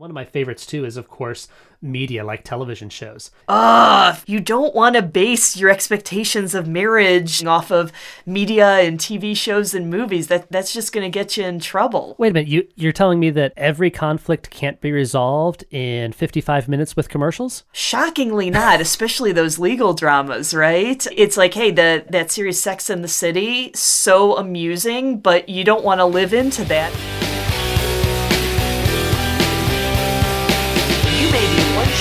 One 0.00 0.08
of 0.08 0.14
my 0.14 0.24
favorites 0.24 0.64
too 0.64 0.86
is, 0.86 0.96
of 0.96 1.08
course, 1.08 1.46
media 1.82 2.24
like 2.24 2.42
television 2.42 2.88
shows. 2.88 3.30
Ugh, 3.48 4.16
you 4.24 4.40
don't 4.40 4.74
want 4.74 4.96
to 4.96 5.02
base 5.02 5.58
your 5.58 5.68
expectations 5.68 6.54
of 6.54 6.66
marriage 6.66 7.44
off 7.44 7.70
of 7.70 7.92
media 8.24 8.78
and 8.78 8.98
TV 8.98 9.36
shows 9.36 9.74
and 9.74 9.90
movies. 9.90 10.28
That 10.28 10.50
that's 10.50 10.72
just 10.72 10.94
going 10.94 11.04
to 11.04 11.10
get 11.10 11.36
you 11.36 11.44
in 11.44 11.60
trouble. 11.60 12.14
Wait 12.16 12.30
a 12.30 12.32
minute, 12.32 12.48
you 12.48 12.66
you're 12.76 12.92
telling 12.92 13.20
me 13.20 13.28
that 13.28 13.52
every 13.58 13.90
conflict 13.90 14.48
can't 14.48 14.80
be 14.80 14.90
resolved 14.90 15.66
in 15.70 16.12
55 16.12 16.66
minutes 16.66 16.96
with 16.96 17.10
commercials? 17.10 17.64
Shockingly 17.70 18.48
not, 18.48 18.80
especially 18.80 19.32
those 19.32 19.58
legal 19.58 19.92
dramas, 19.92 20.54
right? 20.54 21.06
It's 21.14 21.36
like, 21.36 21.52
hey, 21.52 21.72
the 21.72 22.06
that 22.08 22.30
series 22.30 22.58
Sex 22.58 22.88
in 22.88 23.02
the 23.02 23.06
City, 23.08 23.70
so 23.74 24.38
amusing, 24.38 25.20
but 25.20 25.50
you 25.50 25.62
don't 25.62 25.84
want 25.84 25.98
to 25.98 26.06
live 26.06 26.32
into 26.32 26.64
that. 26.64 27.29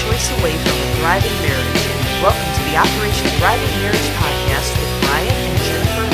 Choice 0.09 0.31
away 0.39 0.57
from 0.57 0.71
a 0.71 0.95
thriving 0.97 1.37
marriage. 1.43 1.85
Welcome 2.19 2.49
to 2.55 2.61
the 2.63 2.75
Operation 2.77 3.27
Thriving 3.37 3.73
Marriage 3.77 4.09
podcast 4.17 4.73
with 4.79 4.91
Brian 5.05 5.29
and 5.29 5.57
Jennifer 5.61 6.05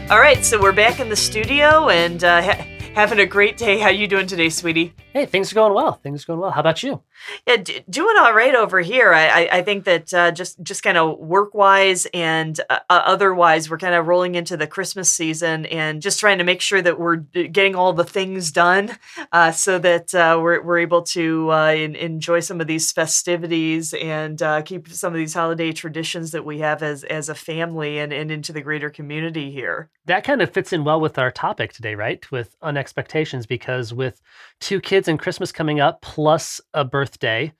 Hartman. 0.00 0.10
All 0.10 0.20
right, 0.20 0.42
so 0.42 0.58
we're 0.58 0.72
back 0.72 0.98
in 0.98 1.10
the 1.10 1.16
studio 1.16 1.90
and 1.90 2.24
uh, 2.24 2.40
ha- 2.42 2.66
having 2.94 3.18
a 3.18 3.26
great 3.26 3.58
day. 3.58 3.78
How 3.78 3.90
you 3.90 4.08
doing 4.08 4.26
today, 4.26 4.48
sweetie? 4.48 4.94
Hey, 5.12 5.26
things 5.26 5.52
are 5.52 5.54
going 5.54 5.74
well. 5.74 5.92
Things 5.92 6.24
are 6.24 6.26
going 6.28 6.40
well. 6.40 6.52
How 6.52 6.60
about 6.60 6.82
you? 6.82 7.02
Yeah, 7.46 7.56
d- 7.56 7.84
doing 7.90 8.16
all 8.18 8.32
right 8.32 8.54
over 8.54 8.80
here. 8.80 9.12
I 9.12 9.26
I, 9.26 9.48
I 9.58 9.62
think 9.62 9.84
that 9.84 10.14
uh, 10.14 10.30
just 10.32 10.62
just 10.62 10.82
kind 10.82 10.96
of 10.96 11.18
work 11.18 11.52
wise 11.52 12.06
and 12.14 12.58
uh, 12.70 12.78
otherwise, 12.88 13.68
we're 13.68 13.76
kind 13.76 13.94
of 13.94 14.06
rolling 14.06 14.34
into 14.36 14.56
the 14.56 14.66
Christmas 14.66 15.12
season 15.12 15.66
and 15.66 16.00
just 16.00 16.18
trying 16.18 16.38
to 16.38 16.44
make 16.44 16.62
sure 16.62 16.80
that 16.80 16.98
we're 16.98 17.16
getting 17.16 17.74
all 17.74 17.92
the 17.92 18.04
things 18.04 18.50
done 18.50 18.96
uh, 19.32 19.52
so 19.52 19.78
that 19.78 20.14
uh, 20.14 20.38
we're 20.40 20.62
we're 20.62 20.78
able 20.78 21.02
to 21.02 21.52
uh, 21.52 21.72
in, 21.72 21.94
enjoy 21.94 22.40
some 22.40 22.60
of 22.60 22.66
these 22.66 22.90
festivities 22.90 23.92
and 23.92 24.40
uh, 24.40 24.62
keep 24.62 24.88
some 24.88 25.12
of 25.12 25.18
these 25.18 25.34
holiday 25.34 25.72
traditions 25.72 26.30
that 26.30 26.44
we 26.46 26.60
have 26.60 26.82
as 26.82 27.04
as 27.04 27.28
a 27.28 27.34
family 27.34 27.98
and, 27.98 28.14
and 28.14 28.30
into 28.30 28.52
the 28.52 28.62
greater 28.62 28.88
community 28.88 29.50
here. 29.50 29.90
That 30.06 30.24
kind 30.24 30.40
of 30.40 30.50
fits 30.50 30.72
in 30.72 30.84
well 30.84 31.00
with 31.00 31.18
our 31.18 31.30
topic 31.30 31.74
today, 31.74 31.94
right? 31.94 32.28
With 32.32 32.56
unexpectations, 32.62 33.46
because 33.46 33.92
with 33.92 34.20
two 34.58 34.80
kids 34.80 35.01
kids 35.02 35.08
and 35.08 35.18
Christmas 35.18 35.50
coming 35.50 35.80
up, 35.80 36.00
plus 36.00 36.60
a 36.72 36.84
birthday 36.84 37.52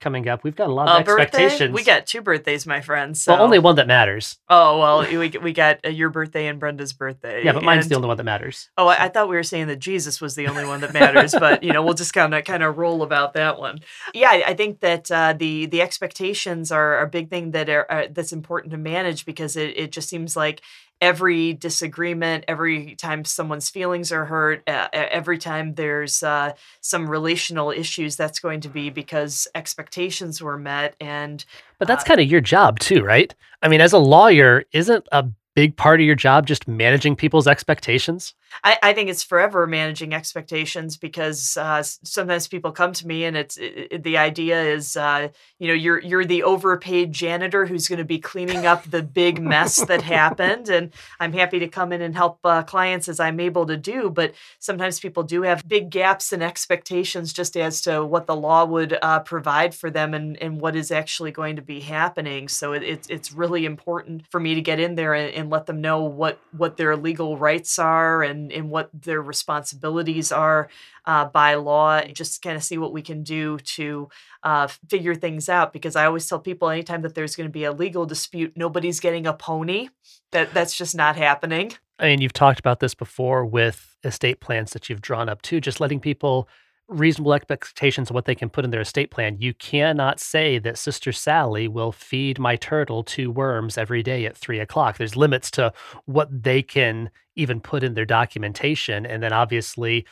coming 0.00 0.28
up. 0.28 0.42
We've 0.42 0.54
got 0.54 0.68
a 0.68 0.72
lot 0.72 0.88
of 0.88 1.00
expectations. 1.00 1.58
Birthday? 1.58 1.72
We 1.72 1.84
got 1.84 2.06
two 2.06 2.22
birthdays, 2.22 2.66
my 2.66 2.80
friends. 2.80 3.22
So. 3.22 3.32
Well, 3.32 3.42
only 3.42 3.60
one 3.60 3.76
that 3.76 3.86
matters. 3.86 4.38
Oh 4.48 4.78
well, 4.80 5.00
we 5.02 5.28
we 5.28 5.52
got 5.52 5.78
uh, 5.84 5.90
your 5.90 6.10
birthday 6.10 6.48
and 6.48 6.58
Brenda's 6.58 6.92
birthday. 6.92 7.44
Yeah, 7.44 7.52
but 7.52 7.62
mine's 7.62 7.84
and, 7.84 7.92
the 7.92 7.96
only 7.96 8.08
one 8.08 8.16
that 8.16 8.24
matters. 8.24 8.68
Oh, 8.76 8.88
I, 8.88 9.04
I, 9.04 9.08
thought 9.08 9.28
we 9.28 9.36
were 9.36 9.44
saying 9.44 9.68
that 9.68 9.78
Jesus 9.78 10.20
was 10.20 10.34
the 10.34 10.48
only 10.48 10.64
one 10.64 10.80
that 10.80 10.92
matters, 10.92 11.32
but 11.38 11.62
you 11.62 11.72
know, 11.72 11.82
we'll 11.82 11.94
just 11.94 12.14
kind 12.14 12.34
of 12.34 12.44
kind 12.44 12.64
of 12.64 12.78
roll 12.78 13.02
about 13.02 13.34
that 13.34 13.60
one. 13.60 13.78
Yeah, 14.12 14.30
I, 14.30 14.42
I 14.48 14.54
think 14.54 14.80
that 14.80 15.08
uh, 15.10 15.34
the 15.36 15.66
the 15.66 15.82
expectations 15.82 16.72
are 16.72 17.00
a 17.00 17.06
big 17.06 17.30
thing 17.30 17.52
that 17.52 17.68
are, 17.68 17.86
are 17.90 18.08
that's 18.08 18.32
important 18.32 18.72
to 18.72 18.78
manage 18.78 19.24
because 19.24 19.56
it 19.56 19.76
it 19.76 19.92
just 19.92 20.08
seems 20.08 20.36
like 20.36 20.62
every 21.00 21.54
disagreement, 21.54 22.44
every 22.48 22.94
time 22.96 23.24
someone's 23.24 23.70
feelings 23.70 24.12
are 24.12 24.24
hurt, 24.24 24.68
uh, 24.68 24.88
every 24.92 25.38
time 25.38 25.74
there's 25.74 26.22
uh, 26.22 26.52
some 26.80 27.08
relational 27.08 27.70
issues, 27.70 28.16
that's 28.16 28.40
going 28.40 28.60
to 28.60 28.68
be 28.68 28.90
because 28.90 29.46
expectations 29.54 30.42
were 30.42 30.58
met. 30.58 30.94
And 31.00 31.44
but 31.78 31.88
that's 31.88 32.04
uh, 32.04 32.08
kind 32.08 32.20
of 32.20 32.26
your 32.26 32.40
job 32.40 32.78
too, 32.78 33.02
right? 33.02 33.34
I 33.62 33.68
mean, 33.68 33.80
as 33.80 33.92
a 33.92 33.98
lawyer, 33.98 34.64
isn't 34.72 35.06
a 35.12 35.26
big 35.54 35.76
part 35.76 36.00
of 36.00 36.06
your 36.06 36.14
job 36.14 36.46
just 36.46 36.68
managing 36.68 37.16
people's 37.16 37.48
expectations? 37.48 38.34
I, 38.64 38.78
I 38.82 38.92
think 38.92 39.10
it's 39.10 39.22
forever 39.22 39.66
managing 39.66 40.14
expectations 40.14 40.96
because 40.96 41.56
uh, 41.56 41.82
sometimes 41.82 42.48
people 42.48 42.72
come 42.72 42.92
to 42.94 43.06
me 43.06 43.24
and 43.24 43.36
it's 43.36 43.56
it, 43.56 43.88
it, 43.90 44.02
the 44.02 44.18
idea 44.18 44.60
is 44.62 44.96
uh, 44.96 45.28
you 45.58 45.68
know 45.68 45.74
you're 45.74 46.00
you're 46.00 46.24
the 46.24 46.42
overpaid 46.42 47.12
janitor 47.12 47.66
who's 47.66 47.88
going 47.88 47.98
to 47.98 48.04
be 48.04 48.18
cleaning 48.18 48.66
up 48.66 48.88
the 48.90 49.02
big 49.02 49.40
mess 49.40 49.84
that 49.86 50.02
happened 50.02 50.68
and 50.68 50.92
I'm 51.20 51.32
happy 51.32 51.58
to 51.60 51.68
come 51.68 51.92
in 51.92 52.02
and 52.02 52.14
help 52.14 52.38
uh, 52.44 52.62
clients 52.62 53.08
as 53.08 53.20
I'm 53.20 53.40
able 53.40 53.66
to 53.66 53.76
do 53.76 54.10
but 54.10 54.34
sometimes 54.58 55.00
people 55.00 55.22
do 55.22 55.42
have 55.42 55.66
big 55.66 55.90
gaps 55.90 56.32
in 56.32 56.42
expectations 56.42 57.32
just 57.32 57.56
as 57.56 57.80
to 57.82 58.04
what 58.04 58.26
the 58.26 58.36
law 58.36 58.64
would 58.64 58.98
uh, 59.00 59.20
provide 59.20 59.74
for 59.74 59.90
them 59.90 60.14
and, 60.14 60.36
and 60.38 60.60
what 60.60 60.76
is 60.76 60.90
actually 60.90 61.30
going 61.30 61.56
to 61.56 61.62
be 61.62 61.80
happening 61.80 62.48
so 62.48 62.72
it, 62.72 62.82
it's 62.82 63.08
it's 63.08 63.32
really 63.32 63.64
important 63.64 64.26
for 64.30 64.40
me 64.40 64.54
to 64.54 64.60
get 64.60 64.80
in 64.80 64.94
there 64.94 65.14
and, 65.14 65.34
and 65.34 65.50
let 65.50 65.66
them 65.66 65.80
know 65.80 66.02
what 66.02 66.38
what 66.56 66.76
their 66.76 66.96
legal 66.96 67.36
rights 67.36 67.78
are 67.78 68.22
and, 68.22 68.37
and 68.52 68.70
what 68.70 68.90
their 68.92 69.22
responsibilities 69.22 70.30
are 70.30 70.68
uh, 71.06 71.24
by 71.24 71.54
law 71.54 72.00
just 72.02 72.42
kind 72.42 72.56
of 72.56 72.62
see 72.62 72.78
what 72.78 72.92
we 72.92 73.02
can 73.02 73.22
do 73.22 73.58
to 73.58 74.08
uh, 74.42 74.66
figure 74.88 75.14
things 75.14 75.48
out 75.48 75.72
because 75.72 75.96
i 75.96 76.04
always 76.04 76.26
tell 76.26 76.38
people 76.38 76.68
anytime 76.68 77.02
that 77.02 77.14
there's 77.14 77.34
going 77.34 77.48
to 77.48 77.52
be 77.52 77.64
a 77.64 77.72
legal 77.72 78.06
dispute 78.06 78.52
nobody's 78.56 79.00
getting 79.00 79.26
a 79.26 79.32
pony. 79.32 79.88
That 80.32 80.52
that's 80.52 80.76
just 80.76 80.94
not 80.94 81.16
happening. 81.16 81.72
I 81.98 82.08
mean 82.08 82.20
you've 82.20 82.32
talked 82.32 82.60
about 82.60 82.80
this 82.80 82.94
before 82.94 83.44
with 83.46 83.96
estate 84.04 84.40
plans 84.40 84.72
that 84.72 84.88
you've 84.88 85.00
drawn 85.00 85.28
up 85.28 85.42
too 85.42 85.60
just 85.60 85.80
letting 85.80 86.00
people 86.00 86.48
reasonable 86.88 87.34
expectations 87.34 88.08
of 88.10 88.14
what 88.14 88.24
they 88.24 88.34
can 88.34 88.48
put 88.48 88.64
in 88.64 88.70
their 88.70 88.80
estate 88.80 89.10
plan. 89.10 89.36
You 89.38 89.52
cannot 89.54 90.20
say 90.20 90.58
that 90.58 90.78
Sister 90.78 91.12
Sally 91.12 91.68
will 91.68 91.92
feed 91.92 92.38
my 92.38 92.56
turtle 92.56 93.04
two 93.04 93.30
worms 93.30 93.76
every 93.76 94.02
day 94.02 94.24
at 94.24 94.36
three 94.36 94.58
o'clock. 94.58 94.96
There's 94.96 95.16
limits 95.16 95.50
to 95.52 95.72
what 96.06 96.28
they 96.42 96.62
can 96.62 97.10
even 97.36 97.60
put 97.60 97.84
in 97.84 97.94
their 97.94 98.06
documentation. 98.06 99.04
And 99.04 99.22
then 99.22 99.32
obviously, 99.32 100.06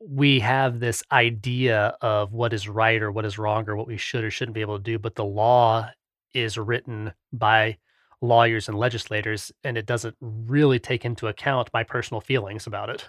we 0.00 0.40
have 0.40 0.80
this 0.80 1.02
idea 1.10 1.96
of 2.00 2.32
what 2.32 2.52
is 2.52 2.68
right 2.68 3.02
or 3.02 3.10
what 3.10 3.24
is 3.24 3.38
wrong 3.38 3.68
or 3.68 3.76
what 3.76 3.86
we 3.86 3.96
should 3.96 4.24
or 4.24 4.30
shouldn't 4.30 4.54
be 4.54 4.60
able 4.60 4.76
to 4.76 4.82
do, 4.82 4.98
but 4.98 5.14
the 5.14 5.24
law 5.24 5.88
is 6.32 6.58
written 6.58 7.12
by 7.32 7.78
lawyers 8.24 8.68
and 8.68 8.78
legislators, 8.78 9.52
and 9.62 9.76
it 9.76 9.86
doesn't 9.86 10.16
really 10.20 10.78
take 10.78 11.04
into 11.04 11.28
account 11.28 11.68
my 11.72 11.84
personal 11.84 12.20
feelings 12.20 12.66
about 12.66 12.88
it. 12.90 13.08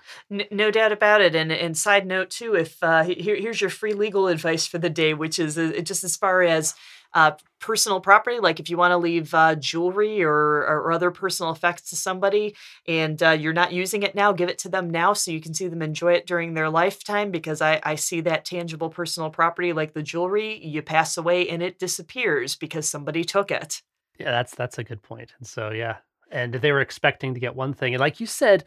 no 0.51 0.71
doubt 0.71 0.91
about 0.91 1.21
it. 1.21 1.35
And, 1.35 1.51
and 1.51 1.77
side 1.77 2.05
note 2.05 2.29
too, 2.29 2.55
if 2.55 2.81
uh, 2.83 3.03
here, 3.03 3.35
here's 3.35 3.61
your 3.61 3.69
free 3.69 3.93
legal 3.93 4.27
advice 4.27 4.67
for 4.67 4.77
the 4.77 4.89
day, 4.89 5.13
which 5.13 5.39
is 5.39 5.57
uh, 5.57 5.79
just 5.83 6.03
as 6.03 6.15
far 6.15 6.41
as 6.41 6.75
uh, 7.13 7.31
personal 7.61 8.01
property, 8.01 8.39
like 8.39 8.59
if 8.59 8.69
you 8.69 8.75
want 8.75 8.91
to 8.91 8.97
leave 8.97 9.33
uh, 9.33 9.55
jewelry 9.55 10.21
or, 10.21 10.33
or, 10.33 10.91
other 10.91 11.11
personal 11.11 11.53
effects 11.53 11.89
to 11.89 11.95
somebody 11.95 12.53
and 12.89 13.23
uh, 13.23 13.29
you're 13.29 13.53
not 13.53 13.71
using 13.71 14.03
it 14.03 14.15
now, 14.15 14.33
give 14.33 14.49
it 14.49 14.57
to 14.57 14.67
them 14.67 14.89
now 14.89 15.13
so 15.13 15.31
you 15.31 15.39
can 15.39 15.53
see 15.53 15.67
them 15.69 15.81
enjoy 15.81 16.11
it 16.11 16.27
during 16.27 16.53
their 16.53 16.69
lifetime. 16.69 17.31
Because 17.31 17.61
I, 17.61 17.79
I 17.83 17.95
see 17.95 18.19
that 18.21 18.43
tangible 18.43 18.89
personal 18.89 19.29
property, 19.29 19.71
like 19.71 19.93
the 19.93 20.03
jewelry, 20.03 20.63
you 20.63 20.81
pass 20.81 21.15
away 21.15 21.47
and 21.47 21.63
it 21.63 21.79
disappears 21.79 22.57
because 22.57 22.89
somebody 22.89 23.23
took 23.23 23.49
it. 23.49 23.81
Yeah, 24.17 24.31
that's 24.31 24.55
that's 24.55 24.77
a 24.77 24.83
good 24.83 25.01
point. 25.01 25.33
And 25.39 25.47
so 25.47 25.71
yeah, 25.71 25.97
and 26.31 26.53
they 26.53 26.71
were 26.71 26.81
expecting 26.81 27.33
to 27.33 27.39
get 27.39 27.55
one 27.55 27.73
thing, 27.73 27.93
and 27.93 28.01
like 28.01 28.19
you 28.19 28.25
said, 28.25 28.63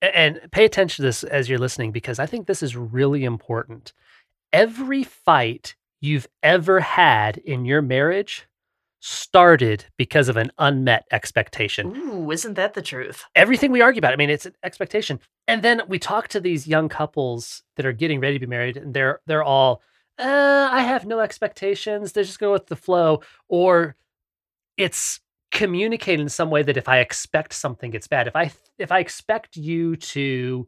and 0.00 0.40
pay 0.50 0.64
attention 0.64 1.02
to 1.02 1.06
this 1.06 1.24
as 1.24 1.48
you're 1.48 1.58
listening 1.58 1.92
because 1.92 2.18
I 2.18 2.26
think 2.26 2.46
this 2.46 2.62
is 2.62 2.76
really 2.76 3.24
important. 3.24 3.92
Every 4.52 5.04
fight 5.04 5.76
you've 6.00 6.26
ever 6.42 6.80
had 6.80 7.38
in 7.38 7.64
your 7.64 7.80
marriage 7.80 8.46
started 9.00 9.84
because 9.96 10.28
of 10.28 10.36
an 10.36 10.50
unmet 10.58 11.04
expectation. 11.10 11.96
Ooh, 11.96 12.30
isn't 12.30 12.54
that 12.54 12.74
the 12.74 12.82
truth? 12.82 13.24
Everything 13.34 13.72
we 13.72 13.80
argue 13.80 13.98
about, 13.98 14.12
I 14.12 14.16
mean, 14.16 14.30
it's 14.30 14.46
an 14.46 14.54
expectation. 14.62 15.18
And 15.48 15.62
then 15.62 15.82
we 15.88 15.98
talk 15.98 16.28
to 16.28 16.40
these 16.40 16.68
young 16.68 16.88
couples 16.88 17.62
that 17.76 17.84
are 17.84 17.92
getting 17.92 18.20
ready 18.20 18.34
to 18.34 18.46
be 18.46 18.50
married, 18.50 18.76
and 18.76 18.94
they're 18.94 19.20
they're 19.26 19.42
all, 19.42 19.82
uh, 20.18 20.68
I 20.70 20.82
have 20.82 21.04
no 21.04 21.20
expectations. 21.20 22.12
They 22.12 22.22
just 22.22 22.38
go 22.38 22.52
with 22.52 22.66
the 22.66 22.76
flow, 22.76 23.22
or 23.48 23.96
it's 24.76 25.20
communicated 25.50 26.20
in 26.20 26.28
some 26.28 26.50
way 26.50 26.62
that 26.62 26.76
if 26.76 26.88
I 26.88 26.98
expect 26.98 27.52
something, 27.52 27.92
it's 27.92 28.08
bad. 28.08 28.26
If 28.26 28.36
I 28.36 28.52
if 28.78 28.90
I 28.90 28.98
expect 29.00 29.56
you 29.56 29.96
to 29.96 30.66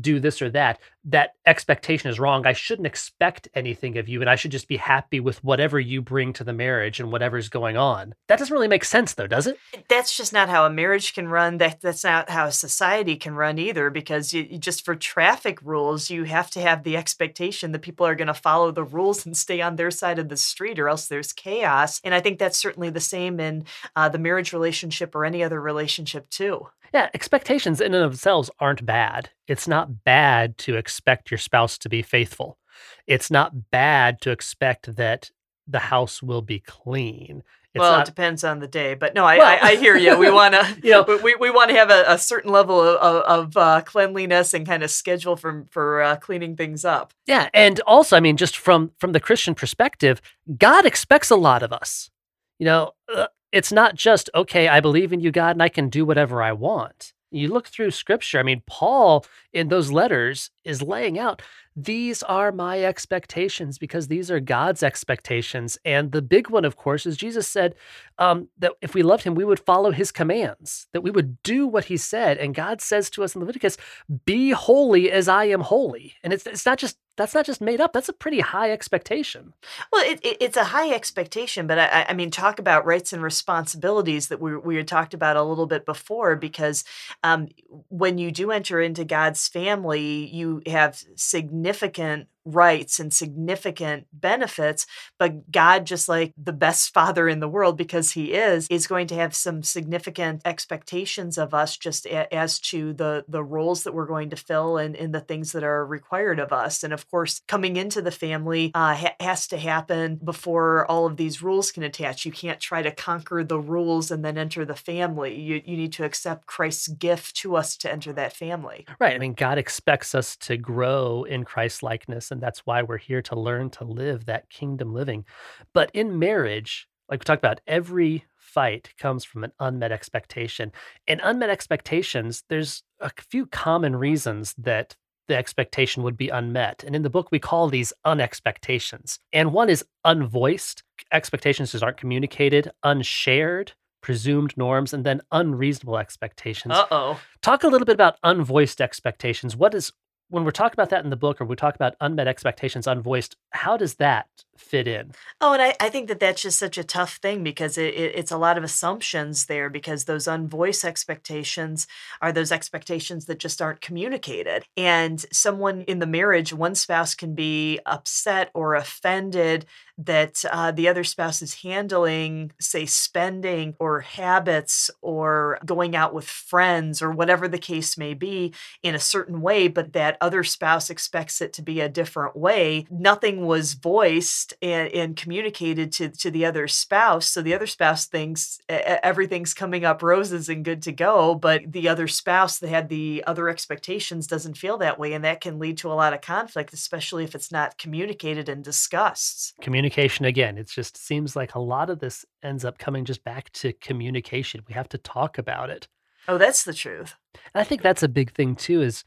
do 0.00 0.20
this 0.20 0.40
or 0.40 0.50
that, 0.50 0.80
that 1.04 1.34
expectation 1.46 2.10
is 2.10 2.20
wrong. 2.20 2.46
I 2.46 2.52
shouldn't 2.52 2.86
expect 2.86 3.48
anything 3.54 3.98
of 3.98 4.08
you, 4.08 4.20
and 4.20 4.30
I 4.30 4.36
should 4.36 4.52
just 4.52 4.68
be 4.68 4.76
happy 4.76 5.20
with 5.20 5.42
whatever 5.42 5.80
you 5.80 6.00
bring 6.00 6.32
to 6.34 6.44
the 6.44 6.52
marriage 6.52 7.00
and 7.00 7.10
whatever's 7.10 7.48
going 7.48 7.76
on. 7.76 8.14
That 8.28 8.38
doesn't 8.38 8.52
really 8.52 8.68
make 8.68 8.84
sense, 8.84 9.14
though, 9.14 9.26
does 9.26 9.46
it? 9.46 9.58
That's 9.88 10.16
just 10.16 10.32
not 10.32 10.48
how 10.48 10.64
a 10.64 10.70
marriage 10.70 11.14
can 11.14 11.28
run. 11.28 11.58
That 11.58 11.80
that's 11.80 12.04
not 12.04 12.30
how 12.30 12.46
a 12.46 12.52
society 12.52 13.16
can 13.16 13.34
run 13.34 13.58
either. 13.58 13.90
Because 13.90 14.32
you, 14.32 14.46
you 14.48 14.58
just 14.58 14.84
for 14.84 14.94
traffic 14.94 15.60
rules, 15.62 16.10
you 16.10 16.24
have 16.24 16.50
to 16.50 16.60
have 16.60 16.84
the 16.84 16.96
expectation 16.96 17.72
that 17.72 17.82
people 17.82 18.06
are 18.06 18.14
going 18.14 18.28
to 18.28 18.34
follow 18.34 18.70
the 18.70 18.84
rules 18.84 19.26
and 19.26 19.36
stay 19.36 19.60
on 19.60 19.76
their 19.76 19.90
side 19.90 20.18
of 20.18 20.28
the 20.28 20.36
street, 20.36 20.78
or 20.78 20.88
else 20.88 21.08
there's 21.08 21.32
chaos. 21.32 22.00
And 22.04 22.14
I 22.14 22.20
think 22.20 22.38
that's 22.38 22.58
certainly 22.58 22.90
the 22.90 23.00
same 23.00 23.40
in 23.40 23.64
uh, 23.96 24.08
the 24.08 24.18
marriage 24.18 24.52
relationship 24.52 25.14
or 25.14 25.24
any 25.24 25.42
other 25.42 25.60
relationship 25.60 26.30
too. 26.30 26.68
Yeah, 26.92 27.08
expectations 27.14 27.80
in 27.80 27.94
and 27.94 28.04
of 28.04 28.10
themselves 28.10 28.50
aren't 28.60 28.84
bad. 28.84 29.30
It's 29.48 29.66
not 29.66 30.04
bad 30.04 30.58
to 30.58 30.76
expect 30.76 30.91
your 31.30 31.38
spouse 31.38 31.78
to 31.78 31.88
be 31.88 32.02
faithful. 32.02 32.58
It's 33.06 33.30
not 33.30 33.70
bad 33.70 34.20
to 34.22 34.30
expect 34.30 34.96
that 34.96 35.30
the 35.66 35.78
house 35.78 36.22
will 36.22 36.42
be 36.42 36.58
clean. 36.58 37.42
It's 37.74 37.80
well, 37.80 37.92
not, 37.92 38.06
it 38.06 38.10
depends 38.10 38.44
on 38.44 38.58
the 38.58 38.66
day, 38.66 38.94
but 38.94 39.14
no, 39.14 39.24
I, 39.24 39.38
well, 39.38 39.46
I, 39.46 39.70
I, 39.70 39.76
hear 39.76 39.96
you. 39.96 40.18
We 40.18 40.30
want 40.32 40.52
to, 40.52 40.76
you 40.82 40.90
know, 40.90 41.20
we, 41.22 41.34
we 41.36 41.50
want 41.50 41.70
to 41.70 41.76
have 41.76 41.90
a, 41.90 42.04
a, 42.06 42.18
certain 42.18 42.52
level 42.52 42.78
of, 42.78 42.96
of 42.96 43.56
uh, 43.56 43.80
cleanliness 43.80 44.52
and 44.52 44.66
kind 44.66 44.82
of 44.82 44.90
schedule 44.90 45.36
for 45.36 45.64
for 45.70 46.02
uh, 46.02 46.16
cleaning 46.16 46.54
things 46.54 46.84
up. 46.84 47.14
Yeah, 47.26 47.48
and 47.54 47.80
also, 47.86 48.14
I 48.14 48.20
mean, 48.20 48.36
just 48.36 48.58
from 48.58 48.90
from 48.98 49.12
the 49.12 49.20
Christian 49.20 49.54
perspective, 49.54 50.20
God 50.58 50.84
expects 50.84 51.30
a 51.30 51.36
lot 51.36 51.62
of 51.62 51.72
us. 51.72 52.10
You 52.58 52.66
know, 52.66 52.90
uh, 53.14 53.28
it's 53.52 53.72
not 53.72 53.94
just 53.94 54.28
okay. 54.34 54.68
I 54.68 54.80
believe 54.80 55.10
in 55.10 55.20
you, 55.20 55.30
God, 55.30 55.56
and 55.56 55.62
I 55.62 55.70
can 55.70 55.88
do 55.88 56.04
whatever 56.04 56.42
I 56.42 56.52
want. 56.52 57.14
You 57.32 57.48
look 57.48 57.68
through 57.68 57.90
Scripture. 57.90 58.38
I 58.38 58.42
mean, 58.42 58.62
Paul 58.66 59.24
in 59.52 59.68
those 59.68 59.90
letters 59.90 60.50
is 60.64 60.82
laying 60.82 61.18
out 61.18 61.42
these 61.74 62.22
are 62.24 62.52
my 62.52 62.82
expectations 62.84 63.78
because 63.78 64.08
these 64.08 64.30
are 64.30 64.40
God's 64.40 64.82
expectations. 64.82 65.78
And 65.84 66.12
the 66.12 66.20
big 66.20 66.50
one, 66.50 66.64
of 66.64 66.76
course, 66.76 67.06
is 67.06 67.16
Jesus 67.16 67.48
said 67.48 67.74
um, 68.18 68.48
that 68.58 68.72
if 68.82 68.94
we 68.94 69.02
loved 69.02 69.24
him, 69.24 69.34
we 69.34 69.44
would 69.44 69.60
follow 69.60 69.90
his 69.90 70.12
commands, 70.12 70.86
that 70.92 71.00
we 71.00 71.10
would 71.10 71.42
do 71.42 71.66
what 71.66 71.86
he 71.86 71.96
said. 71.96 72.36
And 72.36 72.54
God 72.54 72.80
says 72.80 73.08
to 73.10 73.24
us 73.24 73.34
in 73.34 73.40
Leviticus, 73.40 73.78
be 74.26 74.50
holy 74.50 75.10
as 75.10 75.28
I 75.28 75.46
am 75.46 75.60
holy. 75.60 76.14
And 76.22 76.32
it's, 76.32 76.46
it's 76.46 76.66
not 76.66 76.78
just 76.78 76.98
that's 77.16 77.34
not 77.34 77.44
just 77.46 77.60
made 77.60 77.80
up. 77.80 77.92
That's 77.92 78.08
a 78.08 78.14
pretty 78.14 78.40
high 78.40 78.70
expectation. 78.70 79.52
Well, 79.92 80.04
it, 80.04 80.20
it, 80.24 80.36
it's 80.40 80.56
a 80.56 80.64
high 80.64 80.90
expectation, 80.90 81.66
but 81.66 81.78
I, 81.78 82.06
I, 82.08 82.14
mean, 82.14 82.30
talk 82.30 82.58
about 82.58 82.86
rights 82.86 83.12
and 83.12 83.22
responsibilities 83.22 84.28
that 84.28 84.40
we, 84.40 84.56
we 84.56 84.76
had 84.76 84.88
talked 84.88 85.12
about 85.12 85.36
a 85.36 85.42
little 85.42 85.66
bit 85.66 85.84
before, 85.84 86.36
because 86.36 86.84
um, 87.22 87.48
when 87.88 88.18
you 88.18 88.30
do 88.30 88.50
enter 88.50 88.80
into 88.80 89.04
God's 89.04 89.46
family, 89.46 90.26
you 90.26 90.62
have 90.66 91.02
significant 91.16 92.28
rights 92.44 92.98
and 92.98 93.12
significant 93.12 94.06
benefits. 94.12 94.86
But 95.18 95.50
God, 95.50 95.86
just 95.86 96.08
like 96.08 96.32
the 96.36 96.52
best 96.52 96.92
father 96.92 97.28
in 97.28 97.40
the 97.40 97.48
world, 97.48 97.76
because 97.76 98.12
he 98.12 98.32
is, 98.32 98.66
is 98.70 98.86
going 98.86 99.06
to 99.08 99.14
have 99.14 99.34
some 99.34 99.62
significant 99.62 100.42
expectations 100.44 101.38
of 101.38 101.54
us 101.54 101.76
just 101.76 102.06
a, 102.06 102.32
as 102.34 102.58
to 102.60 102.92
the, 102.92 103.24
the 103.28 103.44
roles 103.44 103.84
that 103.84 103.94
we're 103.94 104.06
going 104.06 104.30
to 104.30 104.36
fill 104.36 104.76
and, 104.76 104.96
and 104.96 105.14
the 105.14 105.20
things 105.20 105.52
that 105.52 105.62
are 105.62 105.86
required 105.86 106.40
of 106.40 106.52
us. 106.52 106.82
And 106.82 106.92
of 106.92 107.08
course, 107.10 107.42
coming 107.46 107.76
into 107.76 108.02
the 108.02 108.10
family 108.10 108.72
uh, 108.74 108.94
ha- 108.94 109.16
has 109.20 109.46
to 109.48 109.58
happen 109.58 110.18
before 110.22 110.86
all 110.90 111.06
of 111.06 111.16
these 111.16 111.42
rules 111.42 111.70
can 111.70 111.82
attach. 111.82 112.24
You 112.24 112.32
can't 112.32 112.60
try 112.60 112.82
to 112.82 112.90
conquer 112.90 113.44
the 113.44 113.60
rules 113.60 114.10
and 114.10 114.24
then 114.24 114.38
enter 114.38 114.64
the 114.64 114.74
family. 114.74 115.40
You, 115.40 115.62
you 115.64 115.76
need 115.76 115.92
to 115.94 116.04
accept 116.04 116.46
Christ's 116.46 116.88
gift 116.88 117.36
to 117.36 117.56
us 117.56 117.76
to 117.78 117.92
enter 117.92 118.12
that 118.14 118.34
family. 118.34 118.86
Right. 118.98 119.14
I 119.14 119.18
mean, 119.18 119.34
God 119.34 119.58
expects 119.58 120.14
us 120.14 120.36
to 120.38 120.56
grow 120.56 121.24
in 121.24 121.44
Christ 121.44 121.82
likeness 121.82 122.31
and 122.32 122.40
that's 122.40 122.66
why 122.66 122.82
we're 122.82 122.98
here 122.98 123.22
to 123.22 123.38
learn 123.38 123.70
to 123.70 123.84
live 123.84 124.24
that 124.24 124.50
kingdom 124.50 124.92
living. 124.92 125.24
But 125.72 125.90
in 125.94 126.18
marriage, 126.18 126.88
like 127.08 127.20
we 127.20 127.24
talked 127.24 127.40
about, 127.40 127.60
every 127.66 128.24
fight 128.36 128.94
comes 128.98 129.24
from 129.24 129.44
an 129.44 129.52
unmet 129.60 129.92
expectation. 129.92 130.72
And 131.06 131.20
unmet 131.22 131.50
expectations, 131.50 132.44
there's 132.48 132.82
a 133.00 133.10
few 133.30 133.46
common 133.46 133.96
reasons 133.96 134.54
that 134.58 134.96
the 135.28 135.36
expectation 135.36 136.02
would 136.02 136.16
be 136.16 136.28
unmet. 136.28 136.82
And 136.84 136.96
in 136.96 137.02
the 137.02 137.10
book, 137.10 137.30
we 137.30 137.38
call 137.38 137.68
these 137.68 137.92
unexpectations. 138.04 139.20
And 139.32 139.52
one 139.52 139.70
is 139.70 139.84
unvoiced. 140.04 140.82
Expectations 141.12 141.72
just 141.72 141.84
aren't 141.84 141.96
communicated, 141.96 142.70
unshared, 142.82 143.72
presumed 144.02 144.56
norms, 144.56 144.92
and 144.92 145.04
then 145.04 145.20
unreasonable 145.30 145.98
expectations. 145.98 146.74
Uh 146.74 146.86
oh. 146.90 147.20
Talk 147.40 147.62
a 147.64 147.68
little 147.68 147.86
bit 147.86 147.94
about 147.94 148.20
unvoiced 148.22 148.80
expectations. 148.80 149.56
What 149.56 149.74
is 149.74 149.92
when 150.32 150.44
we're 150.44 150.50
talking 150.50 150.74
about 150.74 150.88
that 150.88 151.04
in 151.04 151.10
the 151.10 151.16
book 151.16 151.40
or 151.40 151.44
we 151.44 151.54
talk 151.54 151.74
about 151.74 151.94
unmet 152.00 152.26
expectations 152.26 152.86
unvoiced 152.86 153.36
how 153.50 153.76
does 153.76 153.94
that 153.96 154.26
fit 154.62 154.88
in 154.88 155.12
oh 155.40 155.52
and 155.52 155.62
i, 155.62 155.74
I 155.80 155.88
think 155.88 156.08
that 156.08 156.20
that's 156.20 156.42
just 156.42 156.58
such 156.58 156.78
a 156.78 156.84
tough 156.84 157.16
thing 157.16 157.42
because 157.42 157.76
it, 157.76 157.94
it, 157.94 158.12
it's 158.14 158.30
a 158.30 158.38
lot 158.38 158.56
of 158.56 158.64
assumptions 158.64 159.46
there 159.46 159.68
because 159.68 160.04
those 160.04 160.26
unvoiced 160.26 160.84
expectations 160.84 161.86
are 162.20 162.32
those 162.32 162.52
expectations 162.52 163.26
that 163.26 163.38
just 163.38 163.60
aren't 163.60 163.80
communicated 163.80 164.64
and 164.76 165.24
someone 165.32 165.82
in 165.82 165.98
the 165.98 166.06
marriage 166.06 166.52
one 166.52 166.74
spouse 166.74 167.14
can 167.14 167.34
be 167.34 167.78
upset 167.86 168.50
or 168.54 168.74
offended 168.74 169.66
that 169.98 170.44
uh, 170.50 170.70
the 170.70 170.88
other 170.88 171.04
spouse 171.04 171.42
is 171.42 171.62
handling, 171.62 172.52
say, 172.60 172.86
spending 172.86 173.74
or 173.78 174.00
habits 174.00 174.90
or 175.00 175.58
going 175.64 175.94
out 175.94 176.14
with 176.14 176.24
friends 176.24 177.02
or 177.02 177.10
whatever 177.10 177.46
the 177.48 177.58
case 177.58 177.98
may 177.98 178.14
be 178.14 178.52
in 178.82 178.94
a 178.94 179.00
certain 179.00 179.40
way, 179.40 179.68
but 179.68 179.92
that 179.92 180.16
other 180.20 180.44
spouse 180.44 180.90
expects 180.90 181.40
it 181.40 181.52
to 181.52 181.62
be 181.62 181.80
a 181.80 181.88
different 181.88 182.36
way. 182.36 182.86
Nothing 182.90 183.46
was 183.46 183.74
voiced 183.74 184.51
and, 184.60 184.92
and 184.92 185.16
communicated 185.16 185.92
to, 185.92 186.08
to 186.08 186.30
the 186.30 186.44
other 186.44 186.68
spouse. 186.68 187.26
So 187.28 187.42
the 187.42 187.54
other 187.54 187.66
spouse 187.66 188.06
thinks 188.06 188.58
everything's 188.68 189.54
coming 189.54 189.84
up 189.84 190.02
roses 190.02 190.48
and 190.48 190.64
good 190.64 190.82
to 190.82 190.92
go, 190.92 191.34
but 191.34 191.70
the 191.70 191.88
other 191.88 192.08
spouse 192.08 192.58
that 192.58 192.68
had 192.68 192.88
the 192.88 193.22
other 193.26 193.48
expectations 193.48 194.26
doesn't 194.26 194.56
feel 194.56 194.78
that 194.78 194.98
way. 194.98 195.12
And 195.12 195.24
that 195.24 195.40
can 195.40 195.58
lead 195.58 195.78
to 195.78 195.92
a 195.92 195.94
lot 195.94 196.12
of 196.12 196.20
conflict, 196.20 196.72
especially 196.72 197.24
if 197.24 197.34
it's 197.34 197.52
not 197.52 197.78
communicated 197.78 198.48
and 198.48 198.64
discussed. 198.64 199.54
Communication 199.60 199.92
communication 199.92 200.24
again. 200.24 200.58
It 200.58 200.68
just 200.68 200.96
seems 200.96 201.36
like 201.36 201.54
a 201.54 201.60
lot 201.60 201.90
of 201.90 201.98
this 201.98 202.24
ends 202.42 202.64
up 202.64 202.78
coming 202.78 203.04
just 203.04 203.24
back 203.24 203.50
to 203.52 203.72
communication. 203.74 204.62
We 204.68 204.74
have 204.74 204.88
to 204.90 204.98
talk 204.98 205.38
about 205.38 205.70
it. 205.70 205.88
Oh, 206.28 206.38
that's 206.38 206.64
the 206.64 206.74
truth. 206.74 207.14
And 207.54 207.60
I 207.60 207.64
think 207.64 207.82
that's 207.82 208.02
a 208.02 208.08
big 208.08 208.32
thing 208.32 208.54
too 208.54 208.82
is 208.82 209.04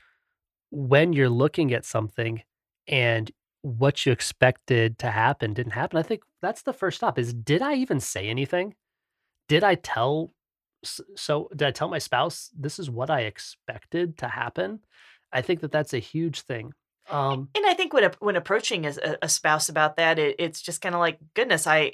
when 0.71 1.13
you're 1.13 1.29
looking 1.29 1.73
at 1.73 1.85
something 1.85 2.43
and 2.87 3.31
what 3.65 4.05
you 4.05 4.11
expected 4.11 4.99
to 4.99 5.09
happen 5.09 5.51
didn't 5.51 5.71
happen. 5.71 5.97
I 5.97 6.03
think 6.03 6.21
that's 6.39 6.61
the 6.61 6.71
first 6.71 6.97
stop 6.97 7.17
is 7.17 7.33
did 7.33 7.63
I 7.63 7.73
even 7.73 7.99
say 7.99 8.27
anything? 8.27 8.75
Did 9.47 9.63
I 9.63 9.73
tell 9.73 10.31
so 10.83 11.49
did 11.49 11.67
I 11.67 11.71
tell 11.71 11.87
my 11.87 11.97
spouse 11.97 12.51
this 12.55 12.77
is 12.77 12.91
what 12.91 13.09
I 13.09 13.21
expected 13.21 14.19
to 14.19 14.27
happen? 14.27 14.81
I 15.33 15.41
think 15.41 15.61
that 15.61 15.71
that's 15.71 15.95
a 15.95 15.99
huge 15.99 16.41
thing. 16.41 16.73
Um, 17.09 17.49
and 17.55 17.65
I 17.65 17.73
think 17.73 17.91
when 17.91 18.11
when 18.19 18.35
approaching 18.35 18.85
a, 18.85 18.93
a 19.23 19.27
spouse 19.29 19.67
about 19.67 19.97
that, 19.97 20.19
it, 20.19 20.35
it's 20.37 20.61
just 20.61 20.81
kind 20.81 20.93
of 20.93 21.01
like, 21.01 21.17
goodness, 21.33 21.65
I 21.65 21.93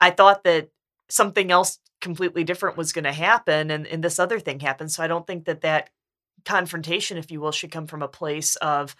I 0.00 0.10
thought 0.10 0.44
that 0.44 0.68
something 1.08 1.50
else 1.50 1.78
completely 2.00 2.44
different 2.44 2.76
was 2.76 2.92
going 2.92 3.04
to 3.04 3.12
happen, 3.12 3.72
and 3.72 3.84
and 3.84 4.04
this 4.04 4.20
other 4.20 4.38
thing 4.38 4.60
happened. 4.60 4.92
So 4.92 5.02
I 5.02 5.08
don't 5.08 5.26
think 5.26 5.46
that 5.46 5.62
that 5.62 5.90
confrontation, 6.44 7.18
if 7.18 7.32
you 7.32 7.40
will, 7.40 7.50
should 7.50 7.72
come 7.72 7.88
from 7.88 8.02
a 8.02 8.08
place 8.08 8.54
of 8.56 8.94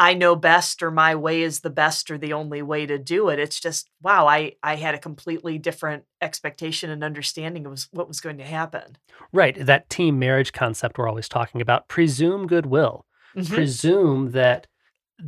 I 0.00 0.14
know 0.14 0.34
best 0.34 0.82
or 0.82 0.90
my 0.90 1.14
way 1.14 1.42
is 1.42 1.60
the 1.60 1.68
best 1.68 2.10
or 2.10 2.16
the 2.16 2.32
only 2.32 2.62
way 2.62 2.86
to 2.86 2.96
do 2.96 3.28
it. 3.28 3.38
It's 3.38 3.60
just 3.60 3.90
wow, 4.00 4.26
I 4.26 4.54
I 4.62 4.76
had 4.76 4.94
a 4.94 4.98
completely 4.98 5.58
different 5.58 6.04
expectation 6.22 6.88
and 6.88 7.04
understanding 7.04 7.66
of 7.66 7.86
what 7.92 8.08
was 8.08 8.18
going 8.18 8.38
to 8.38 8.44
happen. 8.44 8.96
Right, 9.30 9.54
that 9.66 9.90
team 9.90 10.18
marriage 10.18 10.54
concept 10.54 10.96
we're 10.96 11.06
always 11.06 11.28
talking 11.28 11.60
about. 11.60 11.86
Presume 11.88 12.46
goodwill. 12.46 13.04
Mm-hmm. 13.36 13.54
Presume 13.54 14.30
that 14.30 14.66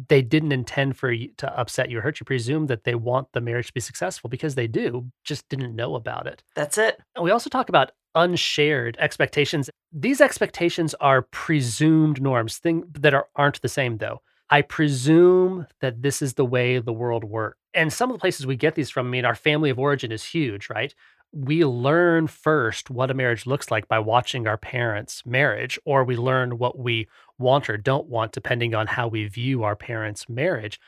they 0.08 0.22
didn't 0.22 0.52
intend 0.52 0.96
for 0.96 1.12
you 1.12 1.32
to 1.36 1.60
upset 1.60 1.90
you 1.90 1.98
or 1.98 2.00
hurt 2.00 2.18
you. 2.18 2.24
Presume 2.24 2.66
that 2.68 2.84
they 2.84 2.94
want 2.94 3.28
the 3.34 3.42
marriage 3.42 3.66
to 3.66 3.74
be 3.74 3.80
successful 3.80 4.30
because 4.30 4.54
they 4.54 4.66
do, 4.66 5.12
just 5.22 5.46
didn't 5.50 5.76
know 5.76 5.96
about 5.96 6.26
it. 6.26 6.42
That's 6.54 6.78
it. 6.78 6.98
And 7.14 7.22
we 7.22 7.30
also 7.30 7.50
talk 7.50 7.68
about 7.68 7.92
unshared 8.14 8.96
expectations. 8.98 9.68
These 9.92 10.22
expectations 10.22 10.94
are 10.94 11.20
presumed 11.20 12.22
norms, 12.22 12.56
things 12.56 12.86
that 12.94 13.12
are, 13.12 13.28
aren't 13.36 13.60
the 13.60 13.68
same 13.68 13.98
though. 13.98 14.22
I 14.52 14.62
presume 14.62 15.66
that 15.80 16.02
this 16.02 16.22
is 16.22 16.34
the 16.34 16.44
way 16.44 16.78
the 16.78 16.92
world 16.92 17.24
works. 17.24 17.58
And 17.74 17.92
some 17.92 18.10
of 18.10 18.14
the 18.14 18.20
places 18.20 18.46
we 18.46 18.56
get 18.56 18.74
these 18.74 18.90
from, 18.90 19.06
I 19.06 19.10
mean, 19.10 19.24
our 19.24 19.34
family 19.34 19.70
of 19.70 19.78
origin 19.78 20.12
is 20.12 20.24
huge, 20.24 20.68
right? 20.70 20.94
we 21.32 21.64
learn 21.64 22.26
first 22.26 22.90
what 22.90 23.10
a 23.10 23.14
marriage 23.14 23.46
looks 23.46 23.70
like 23.70 23.88
by 23.88 23.98
watching 23.98 24.46
our 24.46 24.58
parents' 24.58 25.24
marriage, 25.24 25.78
or 25.84 26.04
we 26.04 26.16
learn 26.16 26.58
what 26.58 26.78
we 26.78 27.08
want 27.38 27.70
or 27.70 27.78
don't 27.78 28.06
want 28.06 28.32
depending 28.32 28.74
on 28.74 28.86
how 28.86 29.08
we 29.08 29.26
view 29.26 29.62
our 29.62 29.74
parents' 29.74 30.28
marriage. 30.28 30.78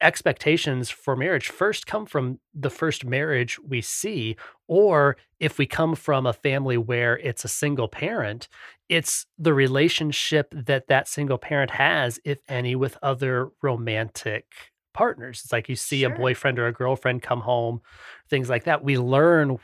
Expectations 0.00 0.90
for 0.90 1.16
marriage 1.16 1.48
first 1.48 1.86
come 1.86 2.06
from 2.06 2.38
the 2.54 2.70
first 2.70 3.04
marriage 3.04 3.58
we 3.58 3.80
see, 3.80 4.36
or 4.68 5.16
if 5.40 5.58
we 5.58 5.66
come 5.66 5.96
from 5.96 6.24
a 6.24 6.32
family 6.32 6.78
where 6.78 7.18
it's 7.18 7.44
a 7.44 7.48
single 7.48 7.88
parent, 7.88 8.48
it's 8.88 9.26
the 9.38 9.52
relationship 9.52 10.54
that 10.54 10.86
that 10.86 11.08
single 11.08 11.38
parent 11.38 11.72
has, 11.72 12.20
if 12.24 12.38
any, 12.48 12.76
with 12.76 12.96
other 13.02 13.48
romantic 13.60 14.46
partners. 14.94 15.40
It's 15.42 15.52
like 15.52 15.68
you 15.68 15.76
see 15.76 16.00
sure. 16.00 16.12
a 16.12 16.16
boyfriend 16.16 16.58
or 16.58 16.68
a 16.68 16.72
girlfriend 16.72 17.22
come 17.22 17.40
home, 17.40 17.80
things 18.30 18.48
like 18.48 18.64
that. 18.64 18.84
We 18.84 18.98
learn 18.98 19.58